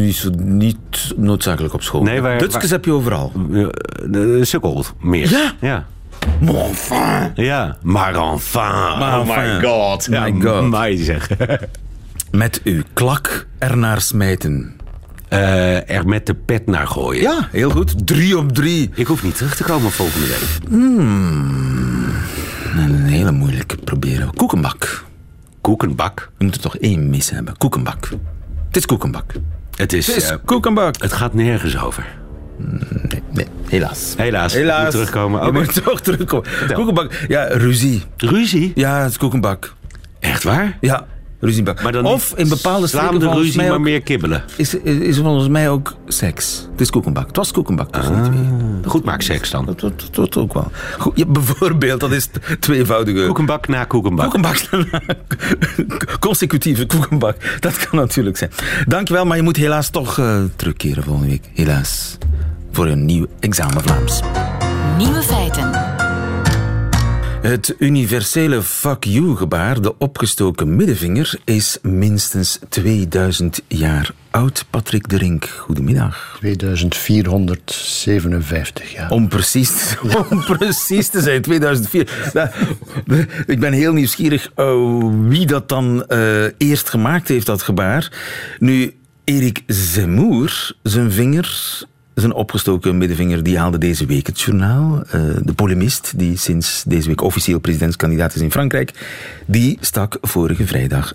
niet, 0.00 0.14
zo, 0.16 0.30
niet 0.36 0.76
noodzakelijk 1.16 1.74
op 1.74 1.82
school. 1.82 2.02
Nee, 2.02 2.20
waar- 2.20 2.38
Dutskes 2.38 2.62
waar- 2.62 2.72
heb 2.72 2.84
je 2.84 2.92
overal. 2.92 3.32
Sukkel 4.42 4.84
meer. 5.00 5.30
Ja? 5.30 5.52
Ja. 5.60 5.86
Maar 6.40 6.54
enfin. 6.54 7.30
Ja. 7.44 7.76
Maar 7.82 8.14
enfin. 8.14 8.60
Maar 8.98 9.20
oh 9.20 9.36
my 9.36 9.60
god. 9.68 10.08
My 10.08 10.34
god. 10.40 10.70
My 10.70 10.96
zeg. 10.96 11.28
Met 12.32 12.60
uw 12.64 12.82
klak 12.92 13.46
ernaar 13.58 14.00
smijten. 14.00 14.76
Eh, 15.28 15.90
er 15.90 16.06
met 16.06 16.26
de 16.26 16.34
pet 16.34 16.66
naar 16.66 16.86
gooien. 16.86 17.22
Ja, 17.22 17.48
heel 17.50 17.70
goed. 17.70 18.06
Drie 18.06 18.38
op 18.38 18.52
drie. 18.52 18.90
Ik 18.94 19.06
hoef 19.06 19.22
niet 19.22 19.36
terug 19.36 19.56
te 19.56 19.64
komen 19.64 19.90
volgende 19.90 20.26
week. 20.26 20.70
Een 22.76 23.04
hele 23.04 23.32
moeilijke 23.32 23.76
proberen. 23.76 24.34
Koekenbak. 24.34 25.04
Koekenbak. 25.60 26.30
We 26.38 26.44
moeten 26.44 26.60
toch 26.60 26.76
één 26.76 27.10
mis 27.10 27.30
hebben. 27.30 27.56
Koekenbak. 27.56 28.08
Het 28.66 28.76
is 28.76 28.86
koekenbak. 28.86 29.32
Het 29.76 29.92
is... 29.92 30.06
Het 30.06 30.16
is 30.16 30.30
eh, 30.30 30.36
koekenbak. 30.44 30.94
het 31.02 31.12
gaat 31.12 31.34
nergens 31.34 31.78
over. 31.78 32.06
Nee, 32.56 33.22
nee, 33.32 33.46
helaas. 33.68 34.14
Helaas. 34.16 34.52
Helaas. 34.52 34.76
Je 34.78 34.82
moet 34.82 34.90
terugkomen. 34.90 35.40
Je 35.40 35.48
Oké. 35.48 35.58
moet 35.58 35.84
toch 35.84 36.00
terugkomen. 36.00 36.50
Koekenbak. 36.72 37.24
Ja, 37.28 37.44
ruzie. 37.44 38.02
Ruzie? 38.16 38.72
Ja, 38.74 39.00
het 39.02 39.10
is 39.10 39.16
koekenbak. 39.16 39.74
Echt 40.20 40.42
waar? 40.42 40.76
Ja, 40.80 41.06
dan 41.90 42.04
of 42.04 42.32
in 42.36 42.48
bepaalde 42.48 42.86
streken 42.86 43.18
de 43.18 43.28
ruzie, 43.30 43.56
mij 43.56 43.66
maar 43.68 43.76
ook- 43.76 43.82
meer 43.82 44.02
kibbelen. 44.02 44.44
Is, 44.56 44.74
is, 44.74 44.96
is 44.98 45.18
volgens 45.18 45.48
mij 45.48 45.70
ook 45.70 45.94
seks. 46.06 46.68
Het 46.70 46.80
is 46.80 46.90
koekenbak. 46.90 47.26
Het 47.26 47.36
was 47.36 47.52
koekenbak 47.52 47.92
tussen 47.92 48.14
Ah. 48.14 48.90
Goed 48.90 49.04
maak 49.04 49.22
seks 49.22 49.50
dan. 49.50 49.64
Dat, 49.66 49.80
dat, 49.80 49.92
dat, 50.00 50.14
dat 50.14 50.36
ook 50.36 50.52
wel. 50.54 50.70
Goed, 50.98 51.12
ja, 51.18 51.26
bijvoorbeeld, 51.26 52.00
dat 52.00 52.10
is 52.12 52.28
het 52.32 52.60
tweevoudige... 52.60 53.24
Koekenbak 53.26 53.68
na 53.68 53.84
koekenbak. 53.84 54.30
Koekenbak. 54.30 54.58
Consecutieve 56.20 56.86
koekenbak. 56.86 57.36
Dat 57.60 57.76
kan 57.88 57.98
natuurlijk 57.98 58.36
zijn. 58.36 58.50
Dankjewel, 58.86 59.24
maar 59.24 59.36
je 59.36 59.42
moet 59.42 59.56
helaas 59.56 59.90
toch 59.90 60.18
eh, 60.18 60.40
terugkeren 60.56 61.02
volgende 61.02 61.28
week. 61.28 61.44
Helaas. 61.54 62.18
Voor 62.72 62.86
een 62.86 63.04
nieuw 63.04 63.26
examen 63.40 63.82
Vlaams. 63.82 64.20
Nieuwe 64.98 65.22
feiten. 65.22 65.81
Het 67.42 67.74
universele 67.78 68.62
fuck 68.62 69.04
you 69.04 69.36
gebaar, 69.36 69.80
de 69.80 69.98
opgestoken 69.98 70.76
middenvinger, 70.76 71.40
is 71.44 71.78
minstens 71.82 72.58
2000 72.68 73.62
jaar 73.68 74.10
oud, 74.30 74.64
Patrick 74.70 75.08
de 75.08 75.16
Rink? 75.16 75.44
Goedemiddag. 75.44 76.36
2457 76.38 78.92
jaar. 78.92 79.10
Om 79.10 79.28
precies, 79.28 79.96
om 80.30 80.44
precies 80.44 81.08
te 81.08 81.20
zijn, 81.20 81.42
2004. 81.42 82.30
Nou, 82.32 82.48
ik 83.46 83.60
ben 83.60 83.72
heel 83.72 83.92
nieuwsgierig 83.92 84.50
uh, 84.56 84.74
wie 85.28 85.46
dat 85.46 85.68
dan 85.68 86.04
uh, 86.08 86.44
eerst 86.56 86.90
gemaakt 86.90 87.28
heeft, 87.28 87.46
dat 87.46 87.62
gebaar. 87.62 88.12
Nu, 88.58 88.94
Erik 89.24 89.62
Zemmour, 89.66 90.76
zijn 90.82 91.12
vinger 91.12 91.80
zijn 92.14 92.32
opgestoken 92.32 92.98
middenvinger 92.98 93.42
die 93.42 93.58
haalde 93.58 93.78
deze 93.78 94.06
week 94.06 94.26
het 94.26 94.40
journaal. 94.40 94.96
Uh, 94.96 95.12
de 95.42 95.52
polemist, 95.54 96.12
die 96.16 96.36
sinds 96.36 96.84
deze 96.86 97.08
week 97.08 97.20
officieel 97.20 97.58
presidentskandidaat 97.58 98.34
is 98.34 98.40
in 98.40 98.50
Frankrijk, 98.50 98.92
die 99.46 99.78
stak 99.80 100.18
vorige 100.20 100.66
vrijdag 100.66 101.14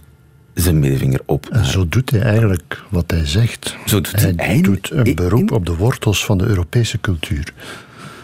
zijn 0.53 0.79
middenvinger 0.79 1.21
op. 1.25 1.47
En 1.51 1.65
zo 1.65 1.87
doet 1.89 2.09
hij 2.09 2.21
eigenlijk 2.21 2.83
wat 2.89 3.11
hij 3.11 3.25
zegt. 3.25 3.75
Zo 3.85 4.01
doet 4.01 4.21
hij, 4.21 4.33
hij 4.35 4.61
doet 4.61 4.91
een 4.91 5.15
beroep 5.15 5.51
op 5.51 5.65
de 5.65 5.75
wortels 5.75 6.25
van 6.25 6.37
de 6.37 6.45
Europese 6.45 6.99
cultuur. 6.99 7.53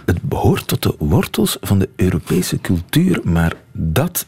Het 0.05 0.21
behoort 0.21 0.67
tot 0.67 0.83
de 0.83 0.95
wortels 0.97 1.57
van 1.61 1.79
de 1.79 1.89
Europese 1.95 2.61
cultuur, 2.61 3.19
maar 3.23 3.53
dat 3.71 4.25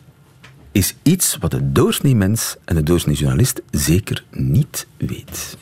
is 0.71 0.95
iets 1.03 1.38
wat 1.39 1.51
de 1.51 1.71
doorsnee 1.71 2.15
mens 2.15 2.55
en 2.65 2.75
de 2.75 2.84
doorsnee 2.84 3.15
journalist 3.15 3.62
zeker 3.71 4.23
niet 4.31 4.88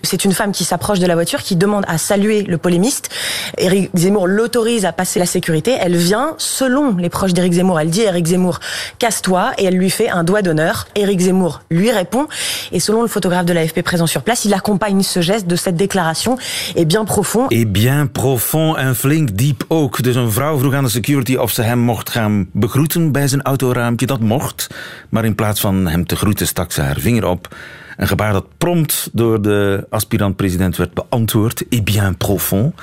C'est 0.01 0.25
une 0.25 0.34
femme 0.34 0.51
qui 0.51 0.63
s'approche 0.63 0.99
de 0.99 1.08
la 1.08 1.15
voiture, 1.15 1.41
qui 1.41 1.56
demande 1.56 1.84
à 1.88 1.97
saluer 1.97 2.43
le 2.43 2.58
polémiste. 2.58 3.10
Éric 3.58 3.89
Zemmour 3.95 4.27
l'autorise 4.27 4.86
à 4.86 4.91
passer 4.91 5.19
la 5.19 5.25
sécurité. 5.25 5.75
Elle 5.79 5.95
vient, 5.95 6.36
selon 6.38 6.95
les 6.97 7.10
proches 7.10 7.34
d'Éric 7.34 7.53
Zemmour, 7.53 7.79
elle 7.79 7.89
dit 7.89 8.06
à 8.06 8.10
Éric 8.10 8.27
Zemmour, 8.27 8.60
casse-toi, 8.99 9.51
et 9.58 9.65
elle 9.65 9.75
lui 9.75 9.89
fait 9.89 10.10
un 10.10 10.23
doigt 10.23 10.41
d'honneur. 10.41 10.88
Éric 10.95 11.19
Zemmour 11.19 11.62
lui 11.69 11.91
répond, 11.91 12.27
et 12.71 12.79
selon 12.79 13.01
le 13.01 13.08
photographe 13.08 13.45
de 13.45 13.53
l'AFP 13.53 13.82
présent 13.82 14.08
sur 14.08 14.21
place, 14.21 14.45
il 14.45 14.53
accompagne 14.53 15.01
ce 15.03 15.21
geste 15.21 15.47
de 15.47 15.56
cette 15.56 15.75
déclaration, 15.75 16.38
et 16.75 16.86
bien 16.86 17.06
profond. 17.06 17.47
Et 17.49 17.65
bien 17.65 18.08
profond 18.08 18.75
en 18.77 18.93
flink 18.95 19.29
diep 19.38 19.65
ook. 19.67 20.03
Dus 20.03 20.15
een 20.15 20.32
vrouw 20.32 20.58
vroeg 20.58 20.73
aan 20.73 20.84
de 20.84 20.89
security 20.89 21.36
of 21.36 21.51
ze 21.51 21.62
hem 21.62 21.79
mocht 21.79 22.10
gaan 22.10 22.47
begroeten 22.51 23.12
bij 23.12 23.27
zijn 23.27 23.41
autoraampje. 23.41 24.06
Dat 24.06 24.19
mocht. 24.19 24.67
Maar 25.10 25.25
in 25.25 25.36
plaats 25.36 25.60
van 25.60 25.88
hem 25.88 26.06
te 26.06 26.15
groeten 26.15 26.47
stak 26.47 26.71
ze 26.71 26.82
haar 26.82 26.99
vinger 26.99 27.25
op. 27.25 27.56
Een 27.97 28.08
gebaar 28.08 28.34
dat 28.34 28.45
prompt 28.58 29.10
door 29.12 29.41
de 29.41 29.86
aspirant-president 29.89 30.77
werd 30.77 30.93
beantwoord. 30.93 31.63
Et 31.69 31.84
bien 31.84 32.17
profond. 32.17 32.75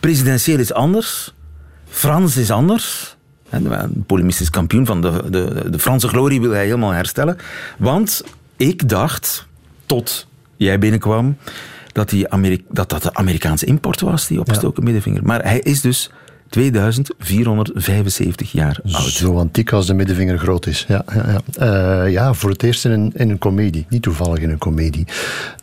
Presidentieel 0.00 0.58
is 0.58 0.72
anders. 0.72 1.34
Frans 1.88 2.36
is 2.36 2.50
anders. 2.50 3.16
De 3.50 3.88
polemist 4.06 4.40
is 4.40 4.50
kampioen 4.50 4.86
van 4.86 5.00
de, 5.00 5.30
de, 5.30 5.70
de 5.70 5.78
Franse 5.78 6.08
glorie 6.08 6.40
wil 6.40 6.50
hij 6.50 6.64
helemaal 6.64 6.90
herstellen. 6.90 7.36
Want 7.78 8.24
ik 8.56 8.88
dacht, 8.88 9.46
tot 9.86 10.26
jij 10.56 10.78
binnenkwam, 10.78 11.36
dat, 11.92 12.08
die 12.08 12.28
Amerika 12.28 12.64
dat, 12.68 12.88
dat 12.88 13.02
de 13.02 13.14
Amerikaanse 13.14 13.66
import 13.66 14.00
was, 14.00 14.26
die 14.26 14.40
opgestoken 14.40 14.78
ja. 14.78 14.84
middenvinger. 14.84 15.24
Maar 15.24 15.42
hij 15.42 15.58
is 15.58 15.80
dus 15.80 16.10
2475 16.52 18.52
jaar 18.52 18.80
oud. 18.92 19.10
Zo 19.10 19.38
antiek 19.38 19.72
als 19.72 19.86
de 19.86 19.94
middenvinger 19.94 20.38
groot 20.38 20.66
is. 20.66 20.84
Ja, 20.88 21.04
ja, 21.14 21.24
ja. 21.28 21.40
Uh, 22.04 22.12
ja 22.12 22.34
voor 22.34 22.50
het 22.50 22.62
eerst 22.62 22.84
in 22.84 22.90
een, 22.90 23.12
in 23.14 23.30
een 23.30 23.38
komedie. 23.38 23.86
Niet 23.88 24.02
toevallig 24.02 24.38
in 24.38 24.50
een 24.50 24.58
komedie. 24.58 25.06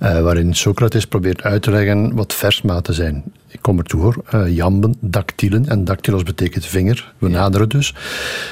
Uh, 0.02 0.22
waarin 0.22 0.56
Socrates 0.56 1.06
probeert 1.06 1.42
uit 1.42 1.62
te 1.62 1.72
leggen 1.72 2.16
wat 2.16 2.34
versmaten 2.34 2.94
zijn. 2.94 3.24
Ik 3.48 3.62
kom 3.62 3.78
ertoe 3.78 4.02
hoor. 4.02 4.24
Uh, 4.34 4.56
jamben, 4.56 4.96
dactylen. 5.00 5.68
En 5.68 5.84
dactylos 5.84 6.24
betekent 6.24 6.66
vinger. 6.66 7.14
We 7.18 7.30
naderen 7.30 7.70
dus. 7.70 7.96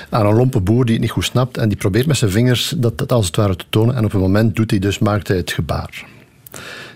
Aan 0.10 0.26
een 0.26 0.36
lompe 0.36 0.60
boer 0.60 0.86
die 0.86 0.94
het 0.94 1.04
niet 1.04 1.12
goed 1.12 1.26
snapt. 1.26 1.58
En 1.58 1.68
die 1.68 1.78
probeert 1.78 2.06
met 2.06 2.18
zijn 2.18 2.32
vingers 2.32 2.74
dat, 2.78 2.98
dat 2.98 3.12
als 3.12 3.26
het 3.26 3.36
ware 3.36 3.56
te 3.56 3.66
tonen. 3.70 3.96
En 3.96 4.06
op 4.06 4.14
een 4.14 4.20
moment 4.20 4.56
doet 4.56 4.72
hij 4.72 4.80
dus, 4.80 5.00
maakt 5.00 5.28
hij 5.28 5.38
het 5.38 5.52
gebaar. 5.52 6.06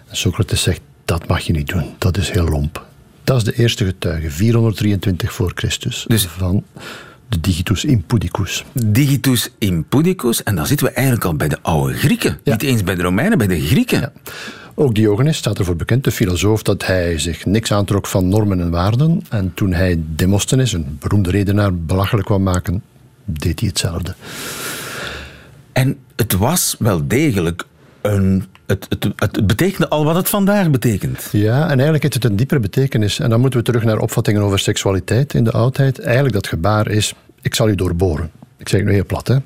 En 0.08 0.17
Socrates 0.17 0.62
zegt, 0.62 0.82
dat 1.06 1.27
mag 1.27 1.39
je 1.39 1.54
niet 1.54 1.67
doen. 1.67 1.86
Dat 1.97 2.17
is 2.17 2.30
heel 2.30 2.47
lomp. 2.47 2.89
Dat 3.32 3.39
is 3.39 3.54
de 3.56 3.62
eerste 3.62 3.86
getuige, 3.86 4.30
423 4.30 5.34
voor 5.34 5.52
Christus. 5.56 6.06
Dus 6.08 6.26
van 6.26 6.63
de 7.30 7.39
digitus 7.39 7.86
impudicus. 7.86 8.65
Digitus 8.74 9.50
impudicus, 9.58 10.44
en 10.44 10.56
dan 10.56 10.67
zitten 10.67 10.88
we 10.88 10.94
eigenlijk 10.94 11.26
al 11.26 11.36
bij 11.36 11.48
de 11.48 11.58
oude 11.62 11.94
Grieken. 11.94 12.39
Ja. 12.44 12.52
Niet 12.52 12.63
eens 12.63 12.84
bij 12.84 12.96
de 12.96 13.02
Romeinen, 13.02 13.38
bij 13.38 13.48
de 13.48 13.62
Grieken. 13.62 14.00
Ja. 14.00 14.12
Ook 14.76 14.96
Diogenes 14.96 15.38
staat 15.38 15.60
ervoor 15.60 15.76
bekend, 15.76 16.04
de 16.04 16.12
filosoof, 16.12 16.63
dat 16.63 16.86
hij 16.86 17.20
zich 17.20 17.46
niks 17.46 17.72
aantrok 17.72 18.08
van 18.08 18.28
normen 18.28 18.60
en 18.60 18.70
waarden. 18.70 19.24
En 19.30 19.54
toen 19.54 19.74
hij 19.74 20.02
Demosthenes, 20.15 20.74
een 20.74 20.98
beroemde 21.00 21.32
redenaar, 21.32 21.76
belachelijk 21.76 22.28
kwam 22.28 22.44
maken, 22.44 22.84
deed 23.26 23.60
hij 23.60 23.70
hetzelfde. 23.70 24.15
En 25.72 25.98
het 26.15 26.34
was 26.34 26.76
wel 26.80 27.08
degelijk 27.08 27.65
een 28.02 28.46
het, 28.72 28.86
het, 28.90 29.14
het, 29.16 29.48
betekende 29.48 29.88
al 29.88 30.04
wat 30.04 30.16
het 30.16 30.30
vandaag 30.30 30.70
betekent. 30.70 31.30
Ja, 31.32 31.62
en 31.62 31.70
eigenlijk 31.70 32.02
heeft 32.02 32.14
het 32.14 32.26
een 32.26 32.36
diepere 32.36 32.60
betekenis. 32.60 33.20
En 33.20 33.30
dan 33.30 33.40
moeten 33.40 33.60
we 33.60 33.66
terug 33.66 33.84
naar 33.84 33.98
opvattingen 33.98 34.42
over 34.42 34.60
seksualiteit 34.60 35.34
in 35.34 35.44
de 35.44 35.52
oudheid. 35.52 36.00
Eigenlijk 36.00 36.34
dat 36.34 36.48
gebaar 36.48 36.88
is, 36.88 37.14
ik 37.42 37.56
zal 37.56 37.70
u 37.70 37.76
doorboren. 37.76 38.32
Ik 38.58 38.70
zeg 38.70 38.80
het 38.80 38.90
nu 38.90 38.96
heel 38.96 39.06
plat. 39.06 39.28
Hè. 39.28 39.38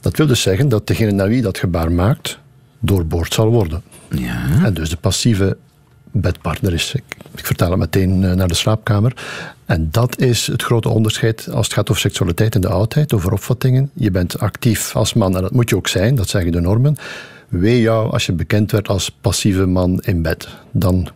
Dat 0.00 0.16
wil 0.16 0.26
dus 0.26 0.42
zeggen 0.42 0.68
dat 0.68 0.86
degene 0.86 1.10
naar 1.10 1.28
wie 1.28 1.42
dat 1.42 1.58
gebaar 1.58 1.92
maakt, 1.92 2.38
doorboord 2.78 3.34
zal 3.34 3.50
worden. 3.50 3.82
Ja. 4.10 4.64
En 4.64 4.74
dus 4.74 4.90
de 4.90 4.96
passieve 4.96 5.56
bedpartner 6.12 6.72
is. 6.72 6.94
Ik, 6.94 7.02
ik 7.36 7.46
vertaal 7.46 7.70
het 7.70 7.78
meteen 7.78 8.18
naar 8.18 8.48
de 8.48 8.54
slaapkamer. 8.54 9.12
En 9.64 9.88
dat 9.90 10.18
is 10.18 10.46
het 10.46 10.62
grote 10.62 10.88
onderscheid 10.88 11.48
als 11.52 11.66
het 11.66 11.74
gaat 11.74 11.90
over 11.90 12.02
seksualiteit 12.02 12.54
in 12.54 12.60
de 12.60 12.68
oudheid, 12.68 13.12
over 13.12 13.32
opvattingen. 13.32 13.90
Je 13.92 14.10
bent 14.10 14.38
actief 14.38 14.96
als 14.96 15.14
man, 15.14 15.36
en 15.36 15.42
dat 15.42 15.52
moet 15.52 15.70
je 15.70 15.76
ook 15.76 15.88
zijn, 15.88 16.14
dat 16.14 16.28
zeggen 16.28 16.52
de 16.52 16.60
normen. 16.60 16.96
Wee 17.50 17.80
jou 17.80 18.12
als 18.12 18.26
je 18.26 18.32
bekend 18.32 18.70
werd 18.70 18.88
als 18.88 19.10
passieve 19.20 19.66
man 19.66 20.00
in 20.00 20.22
bed. 20.22 20.48
Dan 20.70 21.08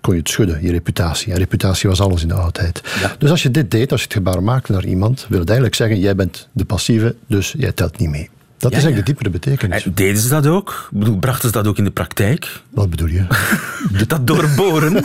kon 0.00 0.14
je 0.14 0.20
het 0.20 0.28
schudden, 0.28 0.62
je 0.62 0.70
reputatie. 0.70 1.32
En 1.32 1.38
reputatie 1.38 1.88
was 1.88 2.00
alles 2.00 2.22
in 2.22 2.28
de 2.28 2.34
oudheid. 2.34 2.80
Ja. 3.00 3.14
Dus 3.18 3.30
als 3.30 3.42
je 3.42 3.50
dit 3.50 3.70
deed, 3.70 3.92
als 3.92 4.00
je 4.00 4.06
het 4.06 4.16
gebaar 4.16 4.42
maakte 4.42 4.72
naar 4.72 4.84
iemand, 4.84 5.26
wil 5.28 5.38
het 5.38 5.48
eigenlijk 5.48 5.78
zeggen, 5.78 5.98
jij 5.98 6.14
bent 6.14 6.48
de 6.52 6.64
passieve, 6.64 7.14
dus 7.26 7.54
jij 7.58 7.72
telt 7.72 7.98
niet 7.98 8.08
mee. 8.08 8.30
Dat 8.58 8.70
ja, 8.70 8.78
is 8.78 8.84
eigenlijk 8.84 8.96
ja. 8.96 9.14
de 9.14 9.22
diepere 9.22 9.30
betekenis. 9.30 9.84
En 9.84 9.94
deden 9.94 10.20
ze 10.20 10.28
dat 10.28 10.46
ook? 10.46 10.90
Brachten 11.20 11.48
ze 11.48 11.54
dat 11.54 11.66
ook 11.66 11.78
in 11.78 11.84
de 11.84 11.90
praktijk? 11.90 12.62
Wat 12.70 12.90
bedoel 12.90 13.08
je? 13.08 13.26
dat 14.06 14.26
doorboren? 14.26 15.04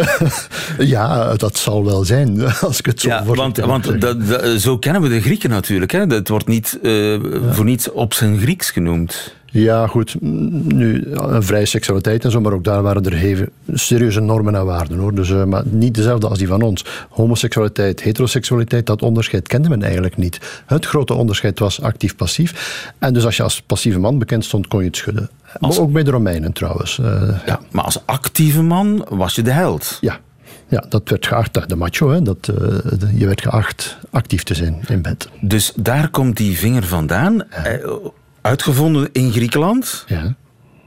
ja, 0.78 1.34
dat 1.34 1.56
zal 1.56 1.84
wel 1.84 2.04
zijn, 2.04 2.42
als 2.60 2.78
ik 2.78 2.86
het 2.86 3.00
zo 3.00 3.08
ja, 3.08 3.24
Want, 3.24 3.56
want 3.56 4.00
dat, 4.00 4.26
dat, 4.26 4.60
zo 4.60 4.78
kennen 4.78 5.02
we 5.02 5.08
de 5.08 5.20
Grieken 5.20 5.50
natuurlijk. 5.50 5.92
Hè? 5.92 6.00
Het 6.00 6.28
wordt 6.28 6.46
niet 6.46 6.78
uh, 6.82 7.20
voor 7.50 7.64
niets 7.64 7.90
op 7.90 8.14
zijn 8.14 8.38
Grieks 8.38 8.70
genoemd. 8.70 9.35
Ja, 9.46 9.86
goed. 9.86 10.16
Nu, 10.20 11.08
vrije 11.38 11.66
seksualiteit 11.66 12.24
en 12.24 12.30
zo, 12.30 12.40
maar 12.40 12.52
ook 12.52 12.64
daar 12.64 12.82
waren 12.82 13.04
er 13.04 13.48
serieuze 13.72 14.20
normen 14.20 14.54
en 14.54 14.64
waarden. 14.64 14.98
Hoor. 14.98 15.14
Dus, 15.14 15.28
uh, 15.28 15.44
maar 15.44 15.62
niet 15.66 15.94
dezelfde 15.94 16.28
als 16.28 16.38
die 16.38 16.46
van 16.46 16.62
ons. 16.62 16.84
Homoseksualiteit, 17.08 18.02
heteroseksualiteit, 18.02 18.86
dat 18.86 19.02
onderscheid 19.02 19.48
kende 19.48 19.68
men 19.68 19.82
eigenlijk 19.82 20.16
niet. 20.16 20.62
Het 20.66 20.86
grote 20.86 21.14
onderscheid 21.14 21.58
was 21.58 21.82
actief-passief. 21.82 22.92
En 22.98 23.14
dus 23.14 23.24
als 23.24 23.36
je 23.36 23.42
als 23.42 23.62
passieve 23.62 23.98
man 23.98 24.18
bekend 24.18 24.44
stond, 24.44 24.66
kon 24.66 24.80
je 24.80 24.86
het 24.86 24.96
schudden. 24.96 25.30
Als... 25.60 25.76
Maar 25.76 25.86
ook 25.86 25.92
bij 25.92 26.02
de 26.02 26.10
Romeinen 26.10 26.52
trouwens. 26.52 26.98
Uh, 26.98 27.06
ja, 27.06 27.42
ja, 27.46 27.60
maar 27.70 27.84
als 27.84 28.06
actieve 28.06 28.62
man 28.62 29.06
was 29.08 29.34
je 29.34 29.42
de 29.42 29.50
held. 29.50 29.98
Ja, 30.00 30.18
ja, 30.68 30.84
dat 30.88 31.08
werd 31.08 31.26
geacht, 31.26 31.68
de 31.68 31.76
macho, 31.76 32.10
hè, 32.10 32.22
dat, 32.22 32.50
uh, 32.50 32.56
de, 32.56 33.08
je 33.14 33.26
werd 33.26 33.42
geacht 33.42 33.98
actief 34.10 34.42
te 34.42 34.54
zijn 34.54 34.80
in 34.88 35.02
bed. 35.02 35.28
Dus 35.40 35.72
daar 35.76 36.08
komt 36.10 36.36
die 36.36 36.58
vinger 36.58 36.84
vandaan. 36.84 37.42
Ja. 37.64 37.78
Uitgevonden 38.46 39.08
in 39.12 39.32
Griekenland, 39.32 40.04
ja. 40.06 40.34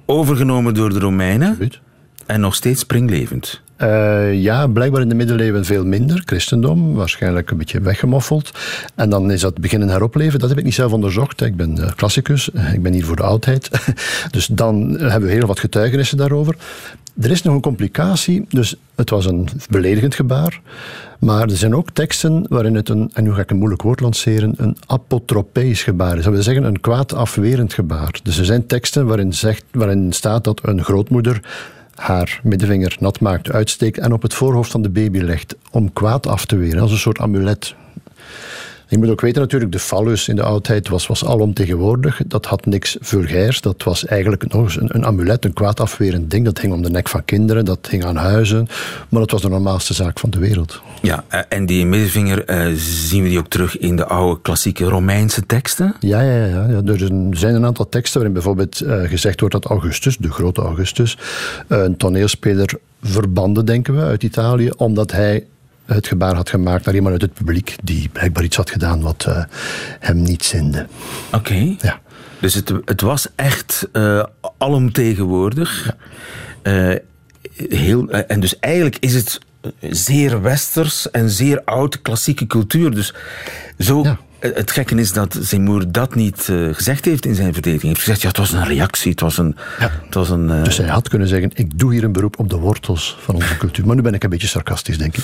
overgenomen 0.05 0.73
door 0.73 0.89
de 0.89 0.99
Romeinen 0.99 1.49
Absoluut. 1.49 1.79
en 2.25 2.39
nog 2.39 2.55
steeds 2.55 2.79
springlevend. 2.79 3.61
Uh, 3.81 4.41
ja, 4.41 4.67
blijkbaar 4.67 5.01
in 5.01 5.09
de 5.09 5.15
middeleeuwen 5.15 5.65
veel 5.65 5.85
minder. 5.85 6.21
Christendom, 6.25 6.93
waarschijnlijk 6.93 7.51
een 7.51 7.57
beetje 7.57 7.81
weggemoffeld. 7.81 8.51
En 8.95 9.09
dan 9.09 9.31
is 9.31 9.41
dat 9.41 9.59
beginnen 9.59 9.89
heropleven. 9.89 10.39
Dat 10.39 10.49
heb 10.49 10.57
ik 10.57 10.63
niet 10.63 10.73
zelf 10.73 10.91
onderzocht. 10.91 11.41
Ik 11.41 11.55
ben 11.55 11.77
uh, 11.79 11.91
klassicus, 11.95 12.49
ik 12.73 12.81
ben 12.81 12.93
hier 12.93 13.05
voor 13.05 13.15
de 13.15 13.23
oudheid. 13.23 13.69
dus 14.31 14.47
dan 14.47 14.99
hebben 14.99 15.29
we 15.29 15.35
heel 15.35 15.47
wat 15.47 15.59
getuigenissen 15.59 16.17
daarover. 16.17 16.55
Er 17.21 17.31
is 17.31 17.41
nog 17.41 17.55
een 17.55 17.61
complicatie, 17.61 18.45
dus 18.49 18.75
het 18.95 19.09
was 19.09 19.25
een 19.25 19.47
beledigend 19.69 20.15
gebaar. 20.15 20.61
Maar 21.19 21.41
er 21.41 21.57
zijn 21.57 21.75
ook 21.75 21.89
teksten 21.89 22.45
waarin 22.49 22.75
het 22.75 22.89
een, 22.89 23.09
en 23.13 23.23
nu 23.23 23.33
ga 23.33 23.41
ik 23.41 23.49
een 23.49 23.57
moeilijk 23.57 23.81
woord 23.81 23.99
lanceren, 23.99 24.53
een 24.57 24.77
apotropees 24.85 25.83
gebaar 25.83 26.17
is. 26.17 26.23
Dat 26.23 26.33
wil 26.33 26.43
zeggen 26.43 26.63
een 26.63 26.81
kwaad 26.81 27.13
afwerend 27.13 27.73
gebaar. 27.73 28.19
Dus 28.23 28.37
er 28.37 28.45
zijn 28.45 28.65
teksten 28.65 29.05
waarin, 29.05 29.33
zegt, 29.33 29.63
waarin 29.71 30.13
staat 30.13 30.43
dat 30.43 30.59
een 30.63 30.83
grootmoeder 30.83 31.41
haar 31.99 32.39
middenvinger 32.43 32.97
nat 32.99 33.19
maakt, 33.19 33.51
uitsteekt 33.51 33.97
en 33.97 34.13
op 34.13 34.21
het 34.21 34.33
voorhoofd 34.33 34.71
van 34.71 34.81
de 34.81 34.89
baby 34.89 35.19
legt 35.19 35.55
om 35.71 35.93
kwaad 35.93 36.27
af 36.27 36.45
te 36.45 36.55
weren, 36.55 36.81
als 36.81 36.91
een 36.91 36.97
soort 36.97 37.19
amulet. 37.19 37.75
Je 38.89 38.97
moet 38.97 39.09
ook 39.09 39.21
weten 39.21 39.41
natuurlijk, 39.41 39.71
de 39.71 39.79
fallus 39.79 40.27
in 40.27 40.35
de 40.35 40.43
oudheid 40.43 40.87
was, 40.87 41.07
was 41.07 41.25
alomtegenwoordig. 41.25 42.21
Dat 42.25 42.45
had 42.45 42.65
niks 42.65 42.97
vulgairs. 42.99 43.61
Dat 43.61 43.83
was 43.83 44.05
eigenlijk 44.05 44.51
nog 44.53 44.63
eens 44.63 44.79
een, 44.79 44.95
een 44.95 45.05
amulet, 45.05 45.45
een 45.45 45.53
kwaadafwerend 45.53 46.31
ding. 46.31 46.45
Dat 46.45 46.59
hing 46.61 46.73
om 46.73 46.81
de 46.81 46.89
nek 46.89 47.09
van 47.09 47.25
kinderen, 47.25 47.65
dat 47.65 47.87
hing 47.89 48.05
aan 48.05 48.15
huizen. 48.15 48.67
Maar 49.09 49.19
dat 49.19 49.31
was 49.31 49.41
de 49.41 49.49
normaalste 49.49 49.93
zaak 49.93 50.19
van 50.19 50.29
de 50.29 50.39
wereld. 50.39 50.81
Ja, 51.01 51.23
eh, 51.27 51.39
en 51.49 51.65
die 51.65 51.85
middenvinger, 51.85 52.45
eh, 52.45 52.67
zien 52.75 53.23
we 53.23 53.29
die 53.29 53.39
ook 53.39 53.47
terug 53.47 53.77
in 53.77 53.95
de 53.95 54.05
oude 54.05 54.41
klassieke 54.41 54.83
Romeinse 54.85 55.45
teksten? 55.45 55.95
Ja, 55.99 56.21
ja, 56.21 56.45
ja. 56.45 56.67
ja. 56.69 56.81
Er 56.85 56.97
zijn- 57.31 57.55
een 57.55 57.65
aantal 57.65 57.89
teksten 57.89 58.13
waarin 58.15 58.33
bijvoorbeeld 58.33 58.81
eh, 58.81 59.01
gezegd 59.01 59.39
wordt 59.39 59.55
dat 59.55 59.65
Augustus, 59.65 60.17
de 60.17 60.31
grote 60.31 60.61
Augustus, 60.61 61.17
een 61.67 61.97
toneelspeler 61.97 62.69
verbande, 63.01 63.63
denken 63.63 63.95
we, 63.95 64.01
uit 64.01 64.23
Italië, 64.23 64.69
omdat 64.77 65.11
hij 65.11 65.45
het 65.95 66.07
gebaar 66.07 66.35
had 66.35 66.49
gemaakt 66.49 66.85
naar 66.85 66.95
iemand 66.95 67.13
uit 67.13 67.21
het 67.21 67.33
publiek 67.33 67.75
die 67.83 68.09
blijkbaar 68.09 68.43
iets 68.43 68.55
had 68.57 68.69
gedaan 68.69 69.01
wat 69.01 69.25
eh, 69.27 69.43
hem 69.99 70.21
niet 70.21 70.43
zinde. 70.43 70.87
Oké. 71.33 71.75
Ja. 71.81 71.99
Dus 72.39 72.53
het, 72.53 72.73
het 72.85 73.01
was 73.01 73.27
echt 73.35 73.87
eh 73.91 74.23
alomtegenwoordig. 74.57 75.95
Eh, 76.61 76.95
heel, 77.67 78.09
en 78.09 78.39
dus 78.39 78.59
eigenlijk 78.59 78.97
is 78.99 79.13
het 79.13 79.39
zeer 79.81 80.41
westers 80.41 81.11
en 81.11 81.29
zeer 81.29 81.61
oud 81.63 82.01
klassieke 82.01 82.47
cultuur. 82.47 82.91
Dus 82.91 83.13
zo, 83.77 84.03
Ja. 84.03 84.19
Eh, 84.39 84.55
het 84.55 84.71
gekke 84.71 84.95
is 84.95 85.13
dat 85.13 85.37
Seymour 85.41 85.91
dat 85.91 86.15
niet 86.15 86.49
eh, 86.49 86.67
gezegd 86.71 87.05
heeft 87.05 87.25
in 87.25 87.35
zijn 87.35 87.53
verdediging. 87.53 87.81
Hij 87.81 87.89
heeft 87.89 88.01
gezegd, 88.01 88.21
ja, 88.21 88.27
het 88.27 88.37
was 88.37 88.51
een 88.51 88.65
reactie, 88.65 89.11
het 89.11 89.19
was 89.19 89.37
een... 89.37 89.55
Het 89.79 90.13
was 90.13 90.29
een 90.29 90.49
eh, 90.49 90.63
Dus 90.63 90.77
hij 90.77 90.87
had 90.87 91.09
kunnen 91.09 91.27
zeggen, 91.27 91.51
ik 91.53 91.79
doe 91.79 91.93
hier 91.93 92.03
een 92.03 92.11
beroep 92.11 92.39
op 92.39 92.49
de 92.49 92.55
wortels 92.55 93.17
van 93.21 93.35
onze 93.35 93.57
cultuur. 93.57 93.85
Maar 93.85 93.95
nu 93.95 94.01
ben 94.01 94.13
ik 94.13 94.23
een 94.23 94.29
beetje 94.29 94.47
sarcastisch, 94.47 94.97
denk 94.97 95.17
ik. 95.17 95.23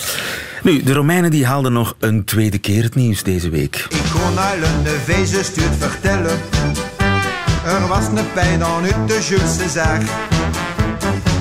Nu, 0.64 0.84
de 0.84 0.94
Romeinen 0.94 1.32
die 1.32 1.46
haalden 1.46 1.74
nog 1.74 1.96
een 2.00 2.24
tweede 2.24 2.58
keer 2.58 2.84
het 2.84 2.96
nieuws 2.96 3.24
deze 3.24 3.50
week. 3.50 3.88
Ik 3.90 4.12
kon 4.14 4.40
uilen, 4.40 4.84
de 4.84 5.00
vezen 5.04 5.46
stuurt 5.46 5.76
vertellen. 5.78 6.40
Er 7.66 7.88
was 7.88 8.06
een 8.06 8.32
pijn 8.34 8.64
aan 8.64 8.84
uit 8.84 9.08
de 9.08 9.26
Jules 9.30 9.56
César. 9.58 10.00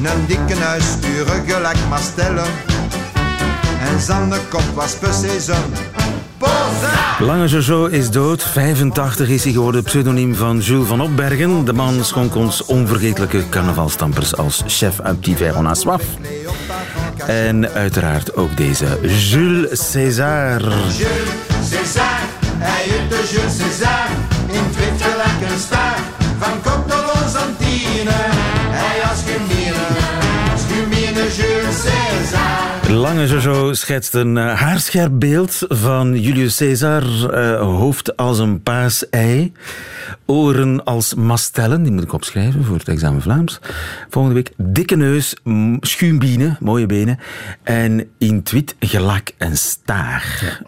Een 0.02 0.26
dikke 0.26 0.54
huis 0.54 0.84
sturen 0.90 1.46
gelijk 1.46 1.88
maar 1.88 2.02
stellen. 2.02 2.46
En 3.80 4.00
zijn 4.00 4.32
kop 4.48 4.74
was 4.74 4.94
precies 4.94 5.46
een! 5.46 5.93
Lange 7.18 7.46
Jojo 7.46 7.86
is 7.86 8.10
dood. 8.10 8.42
85 8.42 9.28
is 9.28 9.44
hij 9.44 9.52
geworden, 9.52 9.82
pseudoniem 9.82 10.34
van 10.34 10.58
Jules 10.58 10.88
van 10.88 11.00
Opbergen. 11.00 11.64
De 11.64 11.72
man 11.72 12.04
schonk 12.04 12.34
ons 12.34 12.64
onvergetelijke 12.64 13.48
carnavalstampers 13.48 14.36
als 14.36 14.62
chef 14.66 15.00
Divers 15.20 15.56
on 15.56 15.66
a 15.66 15.74
soif. 15.74 16.02
En 17.26 17.70
uiteraard 17.70 18.36
ook 18.36 18.56
deze 18.56 18.98
Jules 19.02 19.90
César. 19.90 20.60
Jules 20.60 21.68
César, 21.70 22.20
hij 22.58 23.08
de 23.08 23.28
Jules 23.32 23.56
César. 23.56 23.93
Lange 33.14 33.26
Jojo 33.26 33.72
schetst 33.74 34.14
een 34.14 34.36
eh, 34.36 34.60
haarscherp 34.60 35.12
beeld 35.14 35.58
van 35.68 36.20
Julius 36.20 36.56
Caesar. 36.56 37.02
eh, 37.30 37.60
hoofd 37.60 38.16
als 38.16 38.38
een 38.38 38.62
paasei. 38.62 39.52
Oren 40.26 40.84
als 40.84 41.14
mastellen, 41.14 41.82
die 41.82 41.92
moet 41.92 42.02
ik 42.02 42.12
opschrijven 42.12 42.64
voor 42.64 42.76
het 42.76 42.88
examen 42.88 43.22
Vlaams. 43.22 43.58
Volgende 44.10 44.34
week 44.36 44.52
dikke 44.56 44.96
neus, 44.96 45.34
schuimbienen, 45.80 46.56
mooie 46.60 46.86
benen. 46.86 47.18
En 47.62 48.08
in 48.18 48.42
twit 48.42 48.74
gelak 48.80 49.30
en 49.38 49.56
staar. 49.56 50.60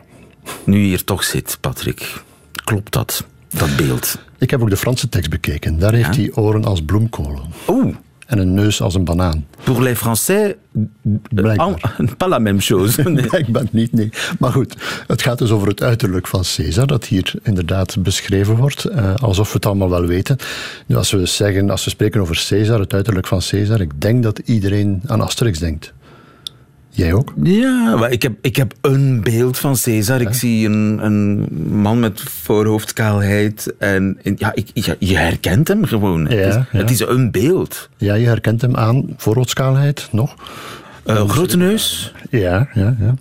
Nu 0.65 0.79
je 0.79 0.87
hier 0.87 1.05
toch 1.05 1.25
zit, 1.25 1.59
Patrick. 1.61 2.23
Klopt 2.65 2.93
dat, 2.93 3.25
dat 3.51 3.77
beeld? 3.77 4.19
Ik 4.39 4.51
heb 4.51 4.63
ook 4.63 4.71
de 4.71 4.77
Franse 4.77 5.09
tekst 5.09 5.31
bekeken. 5.31 5.79
Daar 5.79 5.93
heeft 5.95 6.15
Ja? 6.17 6.21
hij 6.23 6.33
oren 6.35 6.65
als 6.65 6.83
bloemkolen. 6.85 7.43
Oeh, 7.69 7.95
En 8.27 8.39
een 8.39 8.55
neus 8.55 8.81
als 8.83 8.95
een 8.95 9.05
banaan. 9.05 9.47
pour 9.65 9.83
les 9.83 9.99
Français, 9.99 10.55
Blijkbaar. 11.31 11.95
en- 11.99 12.17
pas 12.17 12.29
la 12.29 12.39
même 12.39 12.61
chose. 12.61 13.03
Nee. 13.11 13.27
Blijkbaar 13.31 13.65
niet, 13.71 13.93
nee. 13.93 14.11
Maar 14.39 14.53
goed, 14.53 14.77
het 15.07 15.23
gaat 15.23 15.39
dus 15.39 15.51
over 15.51 15.69
het 15.69 15.83
uiterlijk 15.83 16.27
van 16.27 16.43
Caesar, 16.57 16.87
dat 16.87 17.05
hier 17.05 17.33
inderdaad 17.43 18.03
beschreven 18.03 18.57
wordt, 18.57 18.85
eh, 18.85 19.15
alsof 19.15 19.49
we 19.49 19.55
het 19.55 19.67
allemaal 19.67 19.91
wel 19.91 20.07
weten. 20.07 20.37
Nu, 20.87 20.97
als 20.97 21.11
we 21.11 21.27
zeggen, 21.27 21.71
als 21.71 21.85
we 21.85 21.91
spreken 21.91 22.21
over 22.21 22.45
Caesar, 22.49 22.81
het 22.81 22.95
uiterlijk 22.95 23.27
van 23.27 23.41
Caesar, 23.51 23.81
ik 23.81 24.01
denk 24.01 24.23
dat 24.23 24.39
iedereen 24.45 25.03
aan 25.07 25.21
Asterix 25.21 25.59
denkt. 25.59 25.93
Jij 26.97 27.13
ook? 27.13 27.33
Ja, 27.43 27.97
maar 27.97 28.11
ik 28.11 28.23
heb, 28.23 28.33
ik 28.41 28.57
heb 28.57 28.75
een 28.81 29.21
beeld 29.23 29.59
van 29.59 29.77
Caesar. 29.83 30.21
Ik 30.21 30.33
zie 30.35 30.67
een, 30.69 30.99
een 31.05 31.49
man 31.81 32.01
met 32.01 32.21
voorhoofdkaalheid. 32.21 33.75
En, 33.79 34.19
en 34.23 34.35
ja, 34.39 34.55
ik, 34.55 34.69
ja, 34.75 34.95
je 34.99 35.17
herkent 35.17 35.69
hem 35.69 35.85
gewoon. 35.85 36.21
het, 36.29 36.33
is, 36.47 36.55
Ja, 36.55 36.67
ja. 36.73 36.79
het 36.79 36.91
is 36.91 37.01
een 37.01 37.31
beeld. 37.31 37.89
Ja, 37.97 38.15
je 38.15 38.27
herkent 38.27 38.61
hem 38.61 38.77
aan 38.77 39.15
voorhoofdskaalheid 39.17 40.09
nog. 40.13 40.35
Eh, 41.05 41.29
grote 41.29 41.57
neus. 41.57 42.13
Ja, 42.31 42.69
ja, 42.75 42.97
ja. 43.01 43.15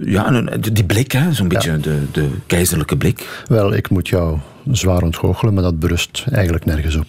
Ja, 0.00 0.26
en 0.26 0.34
een- 0.52 0.60
die 0.60 0.84
blik, 0.84 1.12
hè, 1.12 1.32
zo'n 1.32 1.48
beetje 1.48 1.78
de, 1.78 1.98
de 2.12 2.28
keizerlijke 2.46 2.96
blik. 2.96 3.44
Wel, 3.46 3.72
ik 3.74 3.90
moet 3.90 4.08
jou 4.08 4.38
zwaar 4.72 5.02
ontgoochelen, 5.02 5.54
maar 5.54 5.62
dat 5.62 5.78
berust 5.78 6.24
eigenlijk 6.32 6.64
nergens 6.64 6.96
op. 6.96 7.06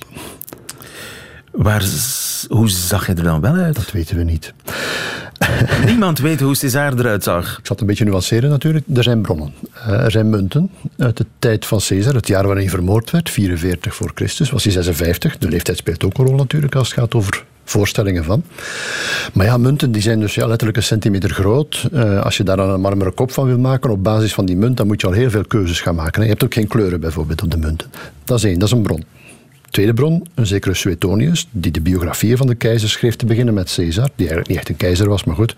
Waar, 1.52 1.84
hoe 2.48 2.70
zag 2.70 3.06
hij 3.06 3.16
er 3.16 3.24
dan 3.24 3.42
wel 3.42 3.54
uit? 3.56 3.76
Dat 3.76 3.92
weten 3.92 4.18
we 4.18 4.24
niet. 4.24 4.54
Niemand 5.90 6.20
weet 6.20 6.40
hoe 6.40 6.58
Caesar 6.58 6.94
eruit 7.00 7.24
zag. 7.24 7.58
Ik 7.58 7.66
zal 7.66 7.78
een 7.80 7.86
beetje 7.86 8.06
nuanceren 8.06 8.50
natuurlijk. 8.50 8.86
Er 8.94 9.04
zijn 9.04 9.22
bronnen. 9.22 9.54
Eh, 9.74 10.04
er 10.04 10.12
zijn 10.12 10.30
munten 10.30 10.72
uit 10.98 11.18
de 11.18 11.26
tijd 11.40 11.66
van 11.66 11.80
Caesar, 11.88 12.14
het 12.14 12.28
jaar 12.28 12.44
waarin 12.44 12.64
hij 12.64 12.72
vermoord 12.72 13.12
werd, 13.12 13.30
44 13.30 13.96
voor 13.96 14.12
Christus, 14.16 14.50
was 14.50 14.64
hij 14.64 14.74
56. 14.74 15.38
De 15.38 15.48
leeftijd 15.48 15.78
speelt 15.78 16.04
ook 16.04 16.18
een 16.18 16.26
rol 16.26 16.36
natuurlijk 16.36 16.76
als 16.76 16.90
het 16.90 17.00
gaat 17.00 17.14
over 17.14 17.44
voorstellingen 17.64 18.24
van. 18.24 18.44
Maar 19.34 19.46
ja, 19.46 19.58
munten 19.58 19.92
die 19.92 20.02
zijn 20.02 20.20
dus 20.20 20.36
ja, 20.36 20.48
letterlijk 20.48 20.78
een 20.78 20.84
centimeter 20.84 21.30
groot. 21.30 21.88
Eh, 21.94 22.22
als 22.22 22.38
je 22.38 22.44
daar 22.44 22.60
een 22.60 22.82
marmeren 22.82 23.14
kop 23.14 23.32
van 23.32 23.46
wil 23.46 23.60
maken 23.60 23.90
op 23.90 24.04
basis 24.04 24.34
van 24.34 24.46
die 24.46 24.58
munt, 24.58 24.78
dan 24.78 24.88
moet 24.88 25.02
je 25.02 25.08
al 25.08 25.14
heel 25.14 25.30
veel 25.30 25.46
keuzes 25.46 25.82
gaan 25.82 25.96
maken. 25.96 26.24
Je 26.24 26.30
hebt 26.30 26.44
ook 26.44 26.54
geen 26.54 26.68
kleuren 26.68 27.00
bijvoorbeeld 27.00 27.44
op 27.44 27.52
de 27.52 27.58
munten. 27.58 27.92
Dat 28.24 28.38
is 28.38 28.44
één, 28.44 28.60
dat 28.60 28.68
is 28.68 28.74
een 28.74 28.82
bron. 28.82 29.04
Tweede 29.70 29.94
bron, 29.94 30.28
een 30.36 30.46
zekere 30.46 30.74
Suetonius, 30.74 31.48
die 31.52 31.72
de 31.72 31.82
biografieën 31.82 32.38
van 32.38 32.48
de 32.48 32.56
keizer 32.56 32.90
schreef 32.90 33.16
te 33.16 33.26
beginnen 33.26 33.54
met 33.54 33.74
Caesar, 33.76 34.10
die 34.16 34.28
eigenlijk 34.28 34.48
niet 34.48 34.58
echt 34.58 34.70
een 34.70 34.78
keizer 34.78 35.10
was, 35.10 35.24
maar 35.24 35.36
goed. 35.36 35.56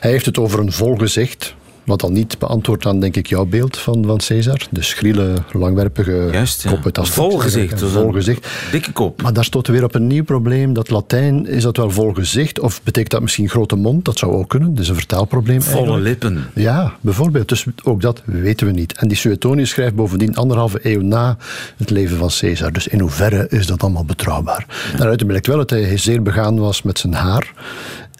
Hij 0.00 0.10
heeft 0.10 0.26
het 0.26 0.38
over 0.38 0.58
een 0.58 0.72
vol 0.72 0.96
gezicht, 0.96 1.54
wat 1.84 2.02
al 2.02 2.10
niet 2.10 2.38
beantwoordt 2.38 2.86
aan, 2.86 3.00
denk 3.00 3.16
ik, 3.16 3.26
jouw 3.26 3.44
beeld 3.44 3.78
van, 3.78 4.04
van 4.06 4.20
Caesar. 4.26 4.66
De 4.70 4.82
schriele, 4.82 5.34
langwerpige 5.52 6.28
Juist, 6.32 6.62
ja. 6.62 6.70
kop 6.70 6.84
uit. 6.84 7.08
Vol 7.08 7.38
gezicht, 7.38 7.78
dus 7.78 7.92
Vol 7.92 8.12
gezicht. 8.12 8.48
Dikke 8.70 8.92
kop. 8.92 9.22
Maar 9.22 9.32
daar 9.32 9.44
stoten 9.44 9.72
we 9.72 9.78
weer 9.78 9.86
op 9.86 9.94
een 9.94 10.06
nieuw 10.06 10.24
probleem. 10.24 10.72
Dat 10.72 10.90
Latijn, 10.90 11.46
is 11.46 11.62
dat 11.62 11.76
wel 11.76 11.90
vol 11.90 12.12
gezicht? 12.12 12.60
Of 12.60 12.82
betekent 12.82 13.10
dat 13.12 13.20
misschien 13.20 13.48
grote 13.48 13.76
mond? 13.76 14.04
Dat 14.04 14.18
zou 14.18 14.32
ook 14.32 14.48
kunnen. 14.48 14.76
Is 14.78 14.88
een 14.88 14.94
vertaalprobleem 14.94 15.62
Volle 15.62 15.76
eigenlijk. 15.76 16.04
lippen. 16.04 16.44
Ja, 16.54 16.92
bijvoorbeeld. 17.00 17.48
Dus 17.48 17.66
ook 17.82 18.00
dat 18.00 18.22
weten 18.24 18.66
we 18.66 18.72
niet. 18.72 18.92
En 18.92 19.08
die 19.08 19.16
Suetonius 19.16 19.70
schrijft 19.70 19.94
bovendien 19.94 20.36
anderhalve 20.36 20.78
eeuw 20.82 21.00
na 21.00 21.36
het 21.76 21.90
leven 21.90 22.16
van 22.16 22.30
Caesar. 22.38 22.72
Dus 22.72 22.88
in 22.88 23.00
hoeverre 23.00 23.46
is 23.48 23.66
dat 23.66 23.82
allemaal 23.82 24.04
betrouwbaar? 24.04 24.66
Daaruit 24.96 25.26
blijkt 25.26 25.46
wel 25.46 25.56
dat 25.56 25.70
hij 25.70 25.96
zeer 25.96 26.22
begaan 26.22 26.58
was 26.58 26.82
met 26.82 26.98
zijn 26.98 27.14
haar. 27.14 27.52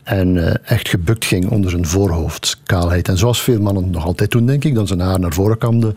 En 0.04 0.46
eh, 0.46 0.54
echt 0.64 0.88
gebukt 0.88 1.24
ging 1.24 1.50
onder 1.50 1.70
zijn 1.70 1.86
voorhoofdskaalheid. 1.86 3.08
En 3.08 3.18
zoals 3.18 3.42
veel 3.42 3.60
mannen 3.60 3.90
nog 3.90 4.04
altijd 4.04 4.30
doen, 4.30 4.46
denk 4.46 4.64
ik, 4.64 4.74
dan 4.74 4.86
zijn 4.86 5.00
haar 5.00 5.20
naar 5.20 5.32
voren 5.32 5.58
kamde. 5.58 5.94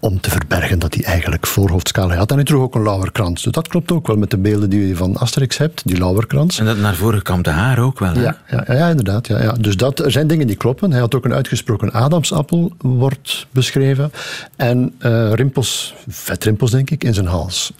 Om 0.00 0.20
te 0.20 0.30
verbergen 0.30 0.78
dat 0.78 0.94
hij 0.94 1.04
eigenlijk 1.04 1.46
voorhoofdskaalheid 1.46 2.18
had. 2.18 2.30
En 2.30 2.36
hij 2.36 2.44
droeg 2.44 2.62
ook 2.62 2.74
een 2.74 2.82
lauwerkrans. 2.82 3.42
Dus 3.42 3.52
dat 3.52 3.68
klopt 3.68 3.92
ook 3.92 4.06
wel 4.06 4.16
met 4.16 4.30
de 4.30 4.38
beelden 4.38 4.70
die 4.70 4.88
je 4.88 4.96
van 4.96 5.16
Asterix 5.16 5.58
hebt, 5.58 5.82
die 5.84 5.98
lauwerkrans. 5.98 6.58
En 6.58 6.64
dat 6.64 6.78
naar 6.78 6.94
voren 6.94 7.22
kwam 7.22 7.42
de 7.42 7.50
haar 7.50 7.78
ook 7.78 7.98
wel. 7.98 8.14
hè? 8.14 8.22
Ja, 8.22 8.36
ja, 8.48 8.64
ja, 8.66 8.88
inderdaad. 8.88 9.26
Ja, 9.26 9.42
ja. 9.42 9.52
Dus 9.52 9.76
dat, 9.76 9.98
er 9.98 10.10
zijn 10.10 10.26
dingen 10.26 10.46
die 10.46 10.56
kloppen. 10.56 10.90
Hij 10.90 11.00
had 11.00 11.14
ook 11.14 11.24
een 11.24 11.34
uitgesproken 11.34 11.92
Adamsappel, 11.92 12.72
wordt 12.78 13.46
beschreven. 13.50 14.12
En 14.56 14.94
eh, 14.98 15.32
rimpels, 15.32 15.94
vetrimpels 16.08 16.70
denk 16.70 16.90
ik, 16.90 17.04
in 17.04 17.14
zijn 17.14 17.26
hals. 17.26 17.72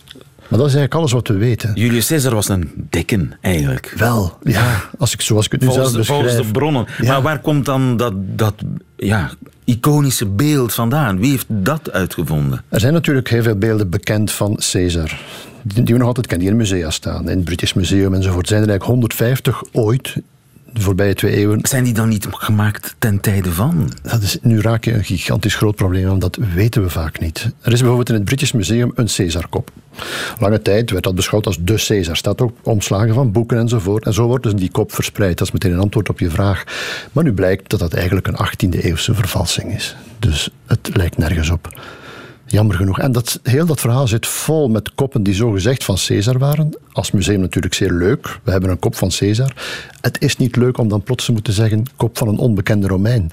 Maar 0.51 0.59
dat 0.59 0.69
is 0.69 0.75
eigenlijk 0.75 0.95
alles 0.95 1.13
wat 1.13 1.29
we 1.29 1.35
weten. 1.35 1.71
Julius 1.75 2.07
Caesar 2.07 2.35
was 2.35 2.49
een 2.49 2.71
dikken, 2.77 3.33
eigenlijk. 3.41 3.95
Wel, 3.97 4.39
ja, 4.43 4.81
als 4.99 5.13
ik, 5.13 5.21
zoals 5.21 5.47
ik 5.47 5.53
het 5.53 5.61
nu 5.61 5.67
Volgens 5.67 5.91
zelf 5.91 6.01
de, 6.01 6.13
volgens 6.13 6.29
beschrijf. 6.29 6.53
de 6.53 6.59
bronnen. 6.59 6.87
Ja. 7.01 7.13
Maar 7.13 7.23
waar 7.23 7.39
komt 7.39 7.65
dan 7.65 7.97
dat, 7.97 8.13
dat 8.17 8.55
ja, 8.97 9.31
iconische 9.65 10.27
beeld 10.27 10.75
vandaan? 10.75 11.19
Wie 11.19 11.31
heeft 11.31 11.47
dat 11.49 11.93
uitgevonden? 11.93 12.63
Er 12.69 12.81
zijn 12.81 12.93
natuurlijk 12.93 13.29
heel 13.29 13.43
veel 13.43 13.57
beelden 13.57 13.91
bekend 13.91 14.33
van 14.33 14.59
Caesar. 14.71 15.21
Die, 15.63 15.83
die 15.83 15.95
we 15.95 15.99
nog 15.99 16.09
altijd 16.09 16.27
kennen, 16.27 16.47
die 16.47 16.55
in 16.57 16.61
musea 16.63 16.91
staan. 16.91 17.23
In 17.29 17.37
het 17.37 17.45
British 17.45 17.73
Museum 17.73 18.15
enzovoort. 18.15 18.43
Er 18.43 18.49
zijn 18.49 18.63
er 18.63 18.69
eigenlijk 18.69 19.01
150 19.01 19.63
ooit 19.73 20.17
de 20.73 20.81
voorbije 20.81 21.15
twee 21.15 21.33
eeuwen. 21.33 21.59
Zijn 21.63 21.85
die 21.85 21.95
dan 21.95 22.09
niet 22.09 22.27
gemaakt 22.31 22.95
ten 22.99 23.21
tijde 23.21 23.53
van? 23.53 23.93
Dat 24.03 24.23
is, 24.23 24.39
nu 24.43 24.61
raak 24.61 24.85
je 24.85 24.93
een 24.93 25.05
gigantisch 25.05 25.55
groot 25.55 25.77
probleem, 25.77 26.07
want 26.07 26.21
dat 26.21 26.39
weten 26.55 26.83
we 26.83 26.91
vaak 26.91 27.21
niet. 27.21 27.51
Er 27.61 27.73
is 27.73 27.79
bijvoorbeeld 27.79 28.09
in 28.09 28.15
het 28.15 28.25
British 28.25 28.53
Museum 28.53 28.93
een 28.95 29.09
Caesarkop. 29.17 29.71
Lange 30.39 30.63
tijd 30.63 30.91
werd 30.91 31.05
dat 31.05 31.15
beschouwd 31.15 31.47
als 31.47 31.59
de 31.61 31.85
Caesar. 31.87 32.17
Staat 32.17 32.41
ook 32.41 32.57
omslagen 32.63 33.15
van 33.15 33.33
boeken 33.33 33.59
enzovoort. 33.59 34.05
En 34.05 34.15
zo 34.15 34.27
wordt 34.27 34.45
dus 34.45 34.55
die 34.55 34.71
kop 34.71 34.93
verspreid. 34.93 35.39
Dat 35.39 35.47
is 35.47 35.53
meteen 35.53 35.73
een 35.73 35.79
antwoord 35.79 36.09
op 36.09 36.19
je 36.19 36.31
vraag. 36.31 36.65
Maar 37.13 37.25
nu 37.25 37.33
blijkt 37.33 37.71
dat 37.71 37.81
dat 37.81 37.93
eigenlijk 37.93 38.27
een 38.27 38.39
18e 38.47 38.79
eeuwse 38.81 39.15
vervalsing 39.15 39.75
is. 39.75 39.97
Dus 40.19 40.51
het 40.67 40.91
lijkt 40.93 41.19
nergens 41.19 41.51
op. 41.51 41.81
Jammer 42.51 42.77
genoeg. 42.77 42.99
En 42.99 43.13
dat, 43.13 43.41
heel 43.43 43.67
dat 43.67 43.81
verhaal 43.81 44.09
zit 44.09 44.27
vol 44.27 44.69
met 44.69 44.95
koppen 44.95 45.23
die 45.23 45.35
zogezegd 45.35 45.85
van 45.85 45.97
Caesar 46.07 46.39
waren. 46.39 46.77
Als 46.93 47.11
museum 47.11 47.41
natuurlijk 47.41 47.75
zeer 47.75 47.93
leuk. 47.93 48.39
We 48.43 48.51
hebben 48.51 48.71
een 48.71 48.79
kop 48.79 48.95
van 48.95 49.11
Caesar. 49.19 49.53
Het 50.01 50.21
is 50.21 50.37
niet 50.37 50.57
leuk 50.57 50.79
om 50.79 50.89
dan 50.89 51.03
plots 51.03 51.25
te 51.25 51.33
moeten 51.33 51.53
zeggen 51.53 51.85
kop 51.97 52.19
van 52.19 52.29
een 52.29 52.39
onbekende 52.39 52.87
Romein. 52.87 53.31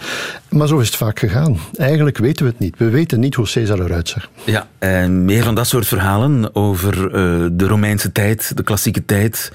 Maar 0.49 0.67
zo 0.67 0.79
is 0.79 0.87
het 0.87 0.95
vaak 0.95 1.19
gegaan. 1.19 1.57
Eigenlijk 1.75 2.17
weten 2.17 2.45
we 2.45 2.51
het 2.51 2.59
niet. 2.59 2.77
We 2.77 2.89
weten 2.89 3.19
niet 3.19 3.35
hoe 3.35 3.49
Caesar 3.51 3.79
eruit 3.79 4.09
zag. 4.09 4.29
Ja, 4.43 4.67
en 4.79 5.25
meer 5.25 5.43
van 5.43 5.55
dat 5.55 5.67
soort 5.67 5.87
verhalen 5.87 6.55
over 6.55 7.05
uh, 7.05 7.11
de 7.51 7.67
Romeinse 7.67 8.11
tijd, 8.11 8.57
de 8.57 8.63
klassieke 8.63 9.05
tijd 9.05 9.51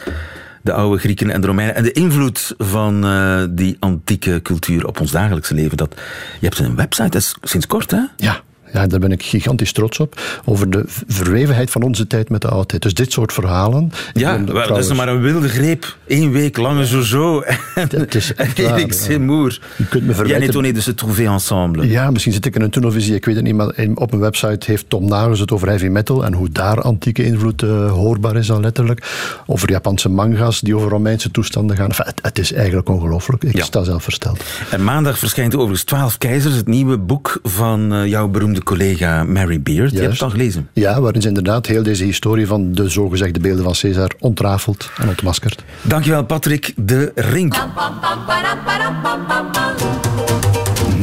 de 0.63 0.73
oude 0.73 0.99
Grieken 0.99 1.31
en 1.31 1.41
de 1.41 1.47
Romeinen. 1.47 1.75
En 1.75 1.83
de 1.83 1.93
invloed 1.93 2.55
van 2.59 3.07
uh, 3.07 3.43
die 3.51 3.77
antieke 3.79 4.41
cultuur 4.43 4.87
op 4.87 5.01
ons 5.01 5.11
dagelijkse 5.11 5.55
leven. 5.55 5.77
Dat, 5.77 5.95
je 6.41 6.47
hebt 6.47 6.59
een 6.59 6.77
website, 6.77 7.09
dat 7.09 7.21
is 7.21 7.37
sinds 7.43 7.67
kort 7.67 7.91
hè? 7.91 8.01
Ja, 8.17 8.43
ja, 8.73 8.87
daar 8.87 9.01
ben 9.01 9.13
ik 9.13 9.23
gigantisch 9.23 9.73
trots 9.73 9.99
op. 9.99 10.21
Over 10.45 10.71
de 10.71 10.85
verwevenheid 11.07 11.71
van 11.71 11.83
onze 11.83 12.07
tijd 12.07 12.29
met 12.29 12.41
de 12.41 12.49
oudheid. 12.49 12.83
Dus 12.83 12.95
dit 12.95 13.13
soort 13.13 13.33
verhalen. 13.33 13.93
Ja, 14.13 14.35
trouwens... 14.45 14.69
dat 14.69 14.79
is 14.79 14.89
nog 14.89 14.97
maar 14.97 15.09
een 15.09 15.21
wilde 15.21 15.49
greep. 15.49 15.97
Eén 16.07 16.33
week 16.33 16.57
lang 16.57 16.87
zo 16.87 17.01
zo. 17.01 17.43
Het 17.75 18.15
is 18.15 18.35
echt 18.35 18.63
waar. 18.63 18.77
Erik 18.77 18.93
Seymour. 18.93 19.61
Je 19.77 19.87
kunt 19.87 20.07
me 20.07 20.15
verwijten... 20.15 20.53
Jij 20.53 20.63
niet 20.63 20.75
dus 20.75 20.87
het 20.87 20.97
trouvé 20.97 21.23
ensemble. 21.23 21.89
Ja, 21.89 22.11
misschien 22.11 22.33
zit 22.33 22.47
ik 22.47 22.55
in 22.55 22.63
een 22.63 22.71
tunnelvisie, 22.71 23.15
ik 23.15 23.25
weet 23.25 23.35
het 23.35 23.45
niet. 23.45 23.55
Maar 23.55 23.75
op 23.95 24.11
mijn 24.11 24.23
website 24.23 24.71
heeft 24.71 24.89
Tom 24.89 25.09
Nagels 25.09 25.41
het 25.41 25.53
over 25.53 25.69
heavy 25.69 25.87
metal 25.87 26.25
en 26.25 26.33
hoe 26.33 26.49
daar 26.51 26.81
antieke 26.81 27.25
invloed 27.25 27.63
uh, 27.63 27.93
hoorbaar 27.93 28.37
is 28.37 28.47
dan 28.47 28.61
letterlijk. 28.61 29.11
Over 29.47 29.71
Japanse 29.71 30.09
manga's 30.09 30.61
die 30.61 30.77
over 30.77 30.89
Romeinse 30.89 31.31
toestanden 31.31 31.77
gaan. 31.77 31.89
Enfin, 31.89 32.07
het, 32.07 32.19
het, 32.23 32.39
is 32.39 32.53
eigenlijk 32.53 32.89
ongelooflijk. 32.89 33.45
Ik 33.45 33.57
ja. 33.57 33.65
sta 33.65 33.85
zelf 33.85 34.03
versteld. 34.03 34.45
En 34.71 34.85
maandag 34.85 35.19
verschijnt 35.19 35.55
overigens 35.55 35.85
Twaalf 35.85 36.19
Keizers, 36.19 36.55
het 36.55 36.67
nieuwe 36.67 36.99
boek 36.99 37.41
van 37.43 37.95
uh, 37.95 38.07
jouw 38.07 38.29
beroemde 38.29 38.62
collega 38.63 39.25
Mary 39.25 39.63
Beard. 39.63 39.91
Je 39.91 40.01
hebt 40.01 40.13
het 40.13 40.23
al 40.23 40.31
gelezen. 40.31 40.69
Ja, 40.73 41.01
waarin 41.01 41.23
ze 41.23 41.29
inderdaad 41.29 41.67
heel 41.67 41.83
deze 41.83 42.05
historie 42.05 42.47
van 42.47 42.73
de 42.73 42.89
zogezegde 42.89 43.41
beelden 43.41 43.65
van 43.65 43.75
Caesar 43.81 44.11
ontrafelt 44.19 44.91
en 44.97 45.09
ontmaskert. 45.09 45.65
Dankjewel 45.83 46.25
Patrick 46.25 46.73
de 46.77 47.13
Rink. 47.15 47.55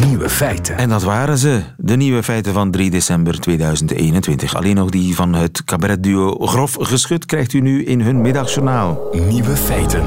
Nieuwe 0.06 0.30
feiten. 0.30 0.78
En 0.78 0.89
dat 0.89 1.04
waren 1.04 1.38
ze, 1.38 1.62
de 1.78 1.95
nieuwe 1.95 2.24
feiten 2.24 2.54
van 2.54 2.72
3 2.72 2.89
december 2.91 3.39
2021. 3.39 4.56
Alleen 4.56 4.76
nog 4.76 4.89
die 4.89 5.15
van 5.15 5.34
het 5.34 5.63
cabaretduo 5.63 6.38
Grof 6.38 6.78
Geschut 6.80 7.26
krijgt 7.26 7.54
u 7.54 7.60
nu 7.60 7.84
in 7.84 8.02
hun 8.02 8.22
middagjournaal. 8.22 9.10
Nieuwe 9.28 9.56
feiten. 9.56 10.04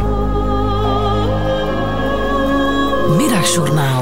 Middagjournaal. 3.16 4.01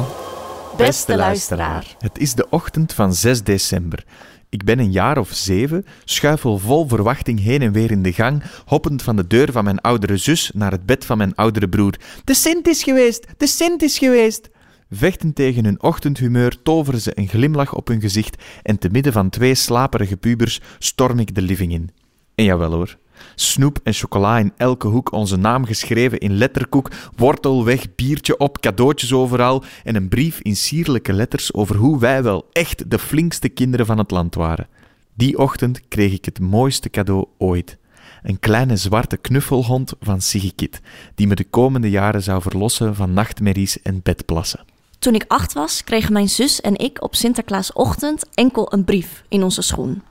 Beste 0.81 1.17
luisteraar. 1.17 1.97
Het 1.99 2.19
is 2.19 2.35
de 2.35 2.49
ochtend 2.49 2.93
van 2.93 3.15
6 3.15 3.43
december. 3.43 4.05
Ik 4.49 4.65
ben 4.65 4.79
een 4.79 4.93
jaar 4.93 5.19
of 5.19 5.31
zeven, 5.33 5.87
schuifel 6.05 6.59
vol 6.59 6.89
verwachting 6.89 7.41
heen 7.41 7.63
en 7.63 7.73
weer 7.73 7.91
in 7.91 8.03
de 8.03 8.13
gang, 8.13 8.43
hoppend 8.65 9.03
van 9.03 9.17
de 9.17 9.27
deur 9.27 9.53
van 9.53 9.65
mijn 9.65 9.81
oudere 9.81 10.17
zus 10.17 10.51
naar 10.55 10.71
het 10.71 10.87
bed 10.87 11.05
van 11.05 11.19
mijn 11.19 11.35
oudere 11.35 11.69
broer. 11.69 11.95
De 12.25 12.35
Sint 12.35 12.69
is 12.69 12.83
geweest! 12.83 13.27
De 13.37 13.47
Sint 13.47 13.83
is 13.83 13.99
geweest! 13.99 14.51
Vechten 14.91 15.33
tegen 15.33 15.65
hun 15.65 15.83
ochtendhumeur 15.83 16.63
toveren 16.63 17.01
ze 17.01 17.13
een 17.15 17.29
glimlach 17.29 17.75
op 17.75 17.89
hun 17.89 18.01
gezicht 18.01 18.43
en 18.63 18.79
te 18.79 18.89
midden 18.89 19.13
van 19.13 19.31
twee 19.31 19.55
slaperige 19.55 20.17
pubers 20.17 20.61
storm 20.79 21.19
ik 21.19 21.35
de 21.35 21.43
living 21.43 21.73
in. 21.73 21.91
En 22.35 22.45
jawel 22.45 22.73
hoor, 22.73 22.97
Snoep 23.35 23.79
en 23.83 23.93
chocola 23.93 24.39
in 24.39 24.53
elke 24.57 24.87
hoek, 24.87 25.13
onze 25.13 25.37
naam 25.37 25.65
geschreven 25.65 26.19
in 26.19 26.37
letterkoek, 26.37 26.91
wortel 27.17 27.65
weg, 27.65 27.95
biertje 27.95 28.39
op, 28.39 28.61
cadeautjes 28.61 29.13
overal 29.13 29.65
en 29.85 29.97
een 29.97 30.09
brief 30.09 30.41
in 30.41 30.57
sierlijke 30.57 31.13
letters 31.13 31.55
over 31.55 31.77
hoe 31.77 31.99
wij 31.99 32.23
wel 32.23 32.49
echt 32.53 32.91
de 32.91 32.99
flinkste 32.99 33.49
kinderen 33.49 33.87
van 33.87 33.99
het 33.99 34.11
land 34.11 34.35
waren. 34.35 34.69
Die 35.15 35.39
ochtend 35.39 35.81
kreeg 35.89 36.13
ik 36.13 36.25
het 36.25 36.41
mooiste 36.41 36.91
cadeau 36.91 37.27
ooit. 37.39 37.79
Een 38.23 38.39
kleine 38.39 38.77
zwarte 38.77 39.17
knuffelhond 39.17 39.93
van 40.01 40.21
Sigikit, 40.21 40.81
die 41.15 41.27
me 41.27 41.35
de 41.35 41.45
komende 41.45 41.91
jaren 41.91 42.23
zou 42.23 42.43
verlossen 42.43 42.95
van 42.95 43.13
nachtmerries 43.13 43.83
en 43.83 44.01
bedplassen. 44.03 44.65
Toen 44.99 45.15
ik 45.15 45.25
acht 45.29 45.53
was, 45.53 45.85
kregen 45.85 46.13
mijn 46.13 46.29
zus 46.29 46.61
en 46.61 46.79
ik 46.79 47.03
op 47.03 47.15
Sinterklaasochtend 47.15 48.25
enkel 48.35 48.73
een 48.73 48.85
brief 48.85 49.25
in 49.29 49.43
onze 49.43 49.63
schoen. 49.63 50.03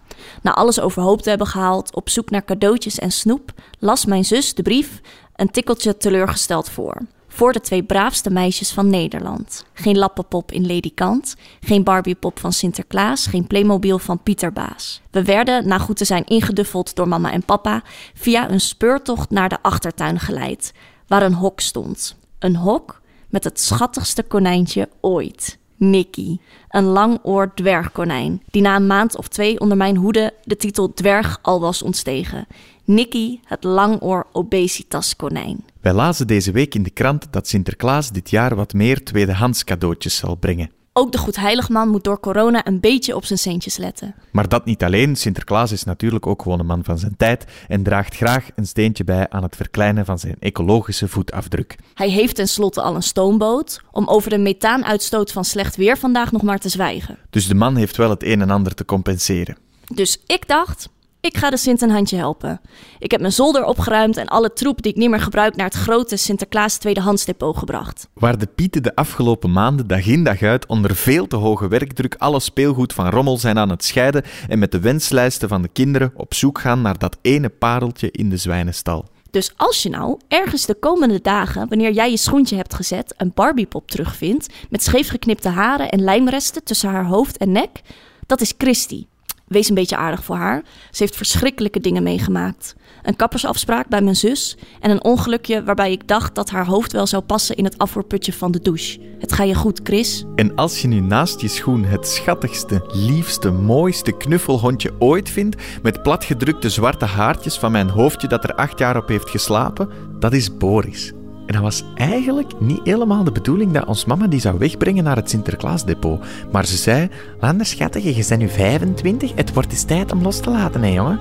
Na 0.41 0.53
alles 0.53 0.79
overhoop 0.79 1.21
te 1.21 1.29
hebben 1.29 1.47
gehaald, 1.47 1.95
op 1.95 2.09
zoek 2.09 2.29
naar 2.29 2.45
cadeautjes 2.45 2.99
en 2.99 3.11
snoep, 3.11 3.51
las 3.79 4.05
mijn 4.05 4.25
zus 4.25 4.53
de 4.53 4.61
brief 4.61 5.01
een 5.35 5.51
tikkeltje 5.51 5.97
teleurgesteld 5.97 6.69
voor. 6.69 6.97
Voor 7.27 7.53
de 7.53 7.61
twee 7.61 7.83
braafste 7.83 8.29
meisjes 8.29 8.71
van 8.71 8.89
Nederland. 8.89 9.65
Geen 9.73 9.97
lappenpop 9.97 10.51
in 10.51 10.65
Ledikant, 10.65 11.35
geen 11.59 11.83
Barbiepop 11.83 12.39
van 12.39 12.53
Sinterklaas, 12.53 13.25
geen 13.25 13.47
Playmobil 13.47 13.99
van 13.99 14.23
Pieter 14.23 14.53
Baas. 14.53 15.01
We 15.11 15.23
werden, 15.23 15.67
na 15.67 15.77
goed 15.77 15.97
te 15.97 16.05
zijn 16.05 16.25
ingeduffeld 16.25 16.95
door 16.95 17.07
mama 17.07 17.31
en 17.31 17.43
papa, 17.43 17.83
via 18.13 18.49
een 18.49 18.59
speurtocht 18.59 19.29
naar 19.29 19.49
de 19.49 19.61
achtertuin 19.61 20.19
geleid, 20.19 20.73
waar 21.07 21.23
een 21.23 21.33
hok 21.33 21.59
stond. 21.59 22.15
Een 22.39 22.55
hok 22.55 23.01
met 23.29 23.43
het 23.43 23.59
schattigste 23.59 24.23
konijntje 24.23 24.89
ooit. 25.01 25.57
Nicky, 25.79 26.37
een 26.69 26.83
langoor 26.83 27.51
dwergkonijn, 27.53 28.41
die 28.51 28.61
na 28.61 28.75
een 28.75 28.87
maand 28.87 29.17
of 29.17 29.27
twee 29.27 29.59
onder 29.59 29.77
mijn 29.77 29.95
hoede 29.95 30.33
de 30.43 30.55
titel 30.55 30.93
dwerg 30.93 31.39
al 31.41 31.59
was 31.59 31.81
ontstegen. 31.81 32.47
Nicky, 32.83 33.39
het 33.43 33.63
langoor 33.63 34.27
obesitaskonijn. 34.31 35.65
Wij 35.81 35.93
lazen 35.93 36.27
deze 36.27 36.51
week 36.51 36.75
in 36.75 36.83
de 36.83 36.89
krant 36.89 37.27
dat 37.31 37.47
Sinterklaas 37.47 38.11
dit 38.11 38.29
jaar 38.29 38.55
wat 38.55 38.73
meer 38.73 39.03
tweedehands 39.03 39.63
cadeautjes 39.63 40.15
zal 40.15 40.35
brengen. 40.35 40.71
Ook 40.99 41.11
de 41.11 41.17
Goedheiligman 41.17 41.89
moet 41.89 42.03
door 42.03 42.19
corona 42.19 42.67
een 42.67 42.79
beetje 42.79 43.15
op 43.15 43.25
zijn 43.25 43.39
centjes 43.39 43.77
letten. 43.77 44.15
Maar 44.31 44.47
dat 44.47 44.65
niet 44.65 44.83
alleen. 44.83 45.15
Sinterklaas 45.15 45.71
is 45.71 45.83
natuurlijk 45.83 46.27
ook 46.27 46.41
gewoon 46.41 46.59
een 46.59 46.65
man 46.65 46.83
van 46.83 46.97
zijn 46.97 47.15
tijd 47.17 47.45
en 47.67 47.83
draagt 47.83 48.15
graag 48.15 48.47
een 48.55 48.67
steentje 48.67 49.03
bij 49.03 49.29
aan 49.29 49.43
het 49.43 49.55
verkleinen 49.55 50.05
van 50.05 50.19
zijn 50.19 50.35
ecologische 50.39 51.07
voetafdruk. 51.07 51.75
Hij 51.93 52.09
heeft 52.09 52.35
tenslotte 52.35 52.81
al 52.81 52.95
een 52.95 53.03
stoomboot 53.03 53.81
om 53.91 54.07
over 54.07 54.29
de 54.29 54.37
methaanuitstoot 54.37 55.31
van 55.31 55.45
slecht 55.45 55.75
weer 55.75 55.97
vandaag 55.97 56.31
nog 56.31 56.41
maar 56.41 56.59
te 56.59 56.69
zwijgen. 56.69 57.17
Dus 57.29 57.47
de 57.47 57.55
man 57.55 57.75
heeft 57.75 57.97
wel 57.97 58.09
het 58.09 58.23
een 58.23 58.41
en 58.41 58.49
ander 58.49 58.73
te 58.73 58.85
compenseren. 58.85 59.57
Dus 59.93 60.21
ik 60.25 60.47
dacht, 60.47 60.89
ik 61.21 61.37
ga 61.37 61.49
de 61.49 61.57
Sint 61.57 61.81
een 61.81 61.89
handje 61.89 62.17
helpen. 62.17 62.61
Ik 62.99 63.11
heb 63.11 63.19
mijn 63.19 63.33
zolder 63.33 63.63
opgeruimd 63.63 64.17
en 64.17 64.27
alle 64.27 64.53
troep 64.53 64.81
die 64.81 64.91
ik 64.91 64.97
niet 64.97 65.09
meer 65.09 65.21
gebruik 65.21 65.55
naar 65.55 65.65
het 65.65 65.75
grote 65.75 66.17
Sinterklaas 66.17 66.77
tweedehandsdepot 66.77 67.57
gebracht. 67.57 68.07
Waar 68.13 68.37
de 68.37 68.47
Pieten 68.47 68.83
de 68.83 68.95
afgelopen 68.95 69.51
maanden 69.51 69.87
dag 69.87 70.05
in 70.05 70.23
dag 70.23 70.41
uit 70.41 70.65
onder 70.65 70.95
veel 70.95 71.27
te 71.27 71.35
hoge 71.35 71.67
werkdruk 71.67 72.15
alle 72.17 72.39
speelgoed 72.39 72.93
van 72.93 73.09
rommel 73.09 73.37
zijn 73.37 73.57
aan 73.57 73.69
het 73.69 73.83
scheiden 73.83 74.23
en 74.47 74.59
met 74.59 74.71
de 74.71 74.79
wenslijsten 74.79 75.49
van 75.49 75.61
de 75.61 75.67
kinderen 75.67 76.11
op 76.15 76.33
zoek 76.33 76.59
gaan 76.59 76.81
naar 76.81 76.97
dat 76.97 77.17
ene 77.21 77.49
pareltje 77.49 78.11
in 78.11 78.29
de 78.29 78.37
zwijnenstal. 78.37 79.05
Dus 79.31 79.53
als 79.57 79.83
je 79.83 79.89
nou 79.89 80.19
ergens 80.27 80.65
de 80.65 80.75
komende 80.75 81.21
dagen, 81.21 81.67
wanneer 81.67 81.91
jij 81.91 82.09
je 82.09 82.17
schoentje 82.17 82.55
hebt 82.55 82.73
gezet, 82.73 83.13
een 83.17 83.31
Barbiepop 83.35 83.91
terugvindt 83.91 84.47
met 84.69 84.83
scheefgeknipte 84.83 85.49
haren 85.49 85.89
en 85.89 86.03
lijmresten 86.03 86.63
tussen 86.63 86.89
haar 86.89 87.05
hoofd 87.05 87.37
en 87.37 87.51
nek, 87.51 87.81
dat 88.25 88.41
is 88.41 88.53
Christy. 88.57 89.05
Wees 89.49 89.69
een 89.69 89.75
beetje 89.75 89.97
aardig 89.97 90.23
voor 90.23 90.35
haar. 90.35 90.63
Ze 90.91 91.03
heeft 91.03 91.15
verschrikkelijke 91.15 91.79
dingen 91.79 92.03
meegemaakt. 92.03 92.75
Een 93.03 93.15
kappersafspraak 93.15 93.87
bij 93.87 94.01
mijn 94.01 94.15
zus 94.15 94.57
en 94.79 94.91
een 94.91 95.03
ongelukje 95.03 95.63
waarbij 95.63 95.91
ik 95.91 96.07
dacht 96.07 96.35
dat 96.35 96.49
haar 96.49 96.65
hoofd 96.65 96.91
wel 96.91 97.07
zou 97.07 97.23
passen 97.23 97.55
in 97.55 97.63
het 97.63 97.77
afvoerputje 97.77 98.33
van 98.33 98.51
de 98.51 98.61
douche. 98.61 98.99
Het 99.19 99.33
ga 99.33 99.43
je 99.43 99.55
goed, 99.55 99.79
Chris. 99.83 100.25
En 100.35 100.55
als 100.55 100.81
je 100.81 100.87
nu 100.87 100.99
naast 100.99 101.41
je 101.41 101.47
schoen 101.47 101.83
het 101.83 102.07
schattigste, 102.07 102.89
liefste, 102.93 103.51
mooiste 103.51 104.11
knuffelhondje 104.11 104.91
ooit 104.99 105.29
vindt, 105.29 105.61
met 105.81 106.03
platgedrukte 106.03 106.69
zwarte 106.69 107.05
haartjes 107.05 107.57
van 107.57 107.71
mijn 107.71 107.89
hoofdje 107.89 108.27
dat 108.27 108.43
er 108.43 108.55
acht 108.55 108.79
jaar 108.79 108.97
op 108.97 109.07
heeft 109.07 109.29
geslapen, 109.29 109.89
dat 110.19 110.33
is 110.33 110.57
Boris. 110.57 111.13
En 111.49 111.55
dat 111.55 111.63
was 111.63 111.83
eigenlijk 111.95 112.59
niet 112.59 112.79
helemaal 112.83 113.23
de 113.23 113.31
bedoeling 113.31 113.71
dat 113.71 113.85
ons 113.85 114.05
mama 114.05 114.27
die 114.27 114.39
zou 114.39 114.57
wegbrengen 114.57 115.03
naar 115.03 115.15
het 115.15 115.29
Sinterklaasdepot. 115.29 116.23
Maar 116.51 116.65
ze 116.65 116.77
zei, 116.77 117.09
Lander 117.39 117.65
schattige, 117.65 118.15
je 118.15 118.25
bent 118.27 118.41
nu 118.41 118.49
25, 118.49 119.31
het 119.35 119.53
wordt 119.53 119.71
eens 119.71 119.83
tijd 119.83 120.11
om 120.11 120.21
los 120.21 120.39
te 120.39 120.49
laten, 120.49 120.83
hè 120.83 120.89
jongen. 120.89 121.19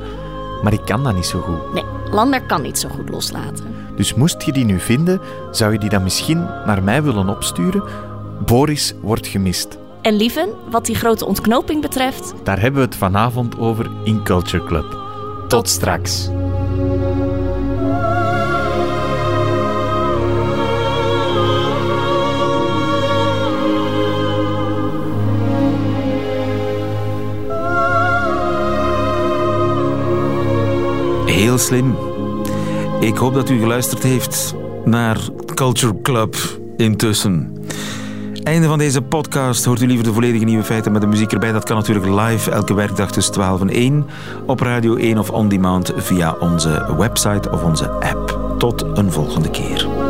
Maar 0.62 0.72
ik 0.72 0.84
kan 0.84 1.04
dat 1.04 1.14
niet 1.14 1.26
zo 1.26 1.40
goed. 1.40 1.74
Nee, 1.74 1.84
Lander 2.10 2.42
kan 2.42 2.62
niet 2.62 2.78
zo 2.78 2.88
goed 2.88 3.08
loslaten. 3.08 3.64
Dus 3.96 4.14
moest 4.14 4.42
je 4.42 4.52
die 4.52 4.64
nu 4.64 4.80
vinden, 4.80 5.20
zou 5.50 5.72
je 5.72 5.78
die 5.78 5.90
dan 5.90 6.02
misschien 6.02 6.38
naar 6.38 6.82
mij 6.82 7.02
willen 7.02 7.28
opsturen? 7.28 7.82
Boris 8.46 8.94
wordt 9.00 9.26
gemist. 9.26 9.78
En 10.02 10.14
lieven, 10.14 10.48
wat 10.70 10.86
die 10.86 10.94
grote 10.94 11.26
ontknoping 11.26 11.82
betreft... 11.82 12.34
Daar 12.42 12.60
hebben 12.60 12.80
we 12.80 12.86
het 12.86 12.96
vanavond 12.96 13.58
over 13.58 13.90
in 14.04 14.22
Culture 14.22 14.64
Club. 14.64 14.96
Tot 15.48 15.68
straks. 15.68 16.30
Slim. 31.58 31.96
Ik 33.00 33.16
hoop 33.16 33.34
dat 33.34 33.50
u 33.50 33.58
geluisterd 33.58 34.02
heeft 34.02 34.54
naar 34.84 35.18
Culture 35.54 36.00
Club 36.02 36.36
intussen. 36.76 37.56
Einde 38.42 38.66
van 38.66 38.78
deze 38.78 39.02
podcast. 39.02 39.64
Hoort 39.64 39.80
u 39.80 39.86
liever 39.86 40.04
de 40.04 40.12
volledige 40.12 40.44
nieuwe 40.44 40.64
feiten 40.64 40.92
met 40.92 41.00
de 41.00 41.06
muziek 41.06 41.32
erbij? 41.32 41.52
Dat 41.52 41.64
kan 41.64 41.76
natuurlijk 41.76 42.06
live 42.06 42.50
elke 42.50 42.74
werkdag 42.74 43.12
tussen 43.12 43.32
12 43.32 43.60
en 43.60 43.70
1 43.70 44.06
op 44.46 44.60
Radio 44.60 44.96
1 44.96 45.18
of 45.18 45.30
on 45.30 45.48
demand 45.48 45.92
via 45.96 46.36
onze 46.40 46.94
website 46.98 47.50
of 47.50 47.62
onze 47.62 47.90
app. 47.90 48.54
Tot 48.58 48.84
een 48.94 49.12
volgende 49.12 49.50
keer. 49.50 50.07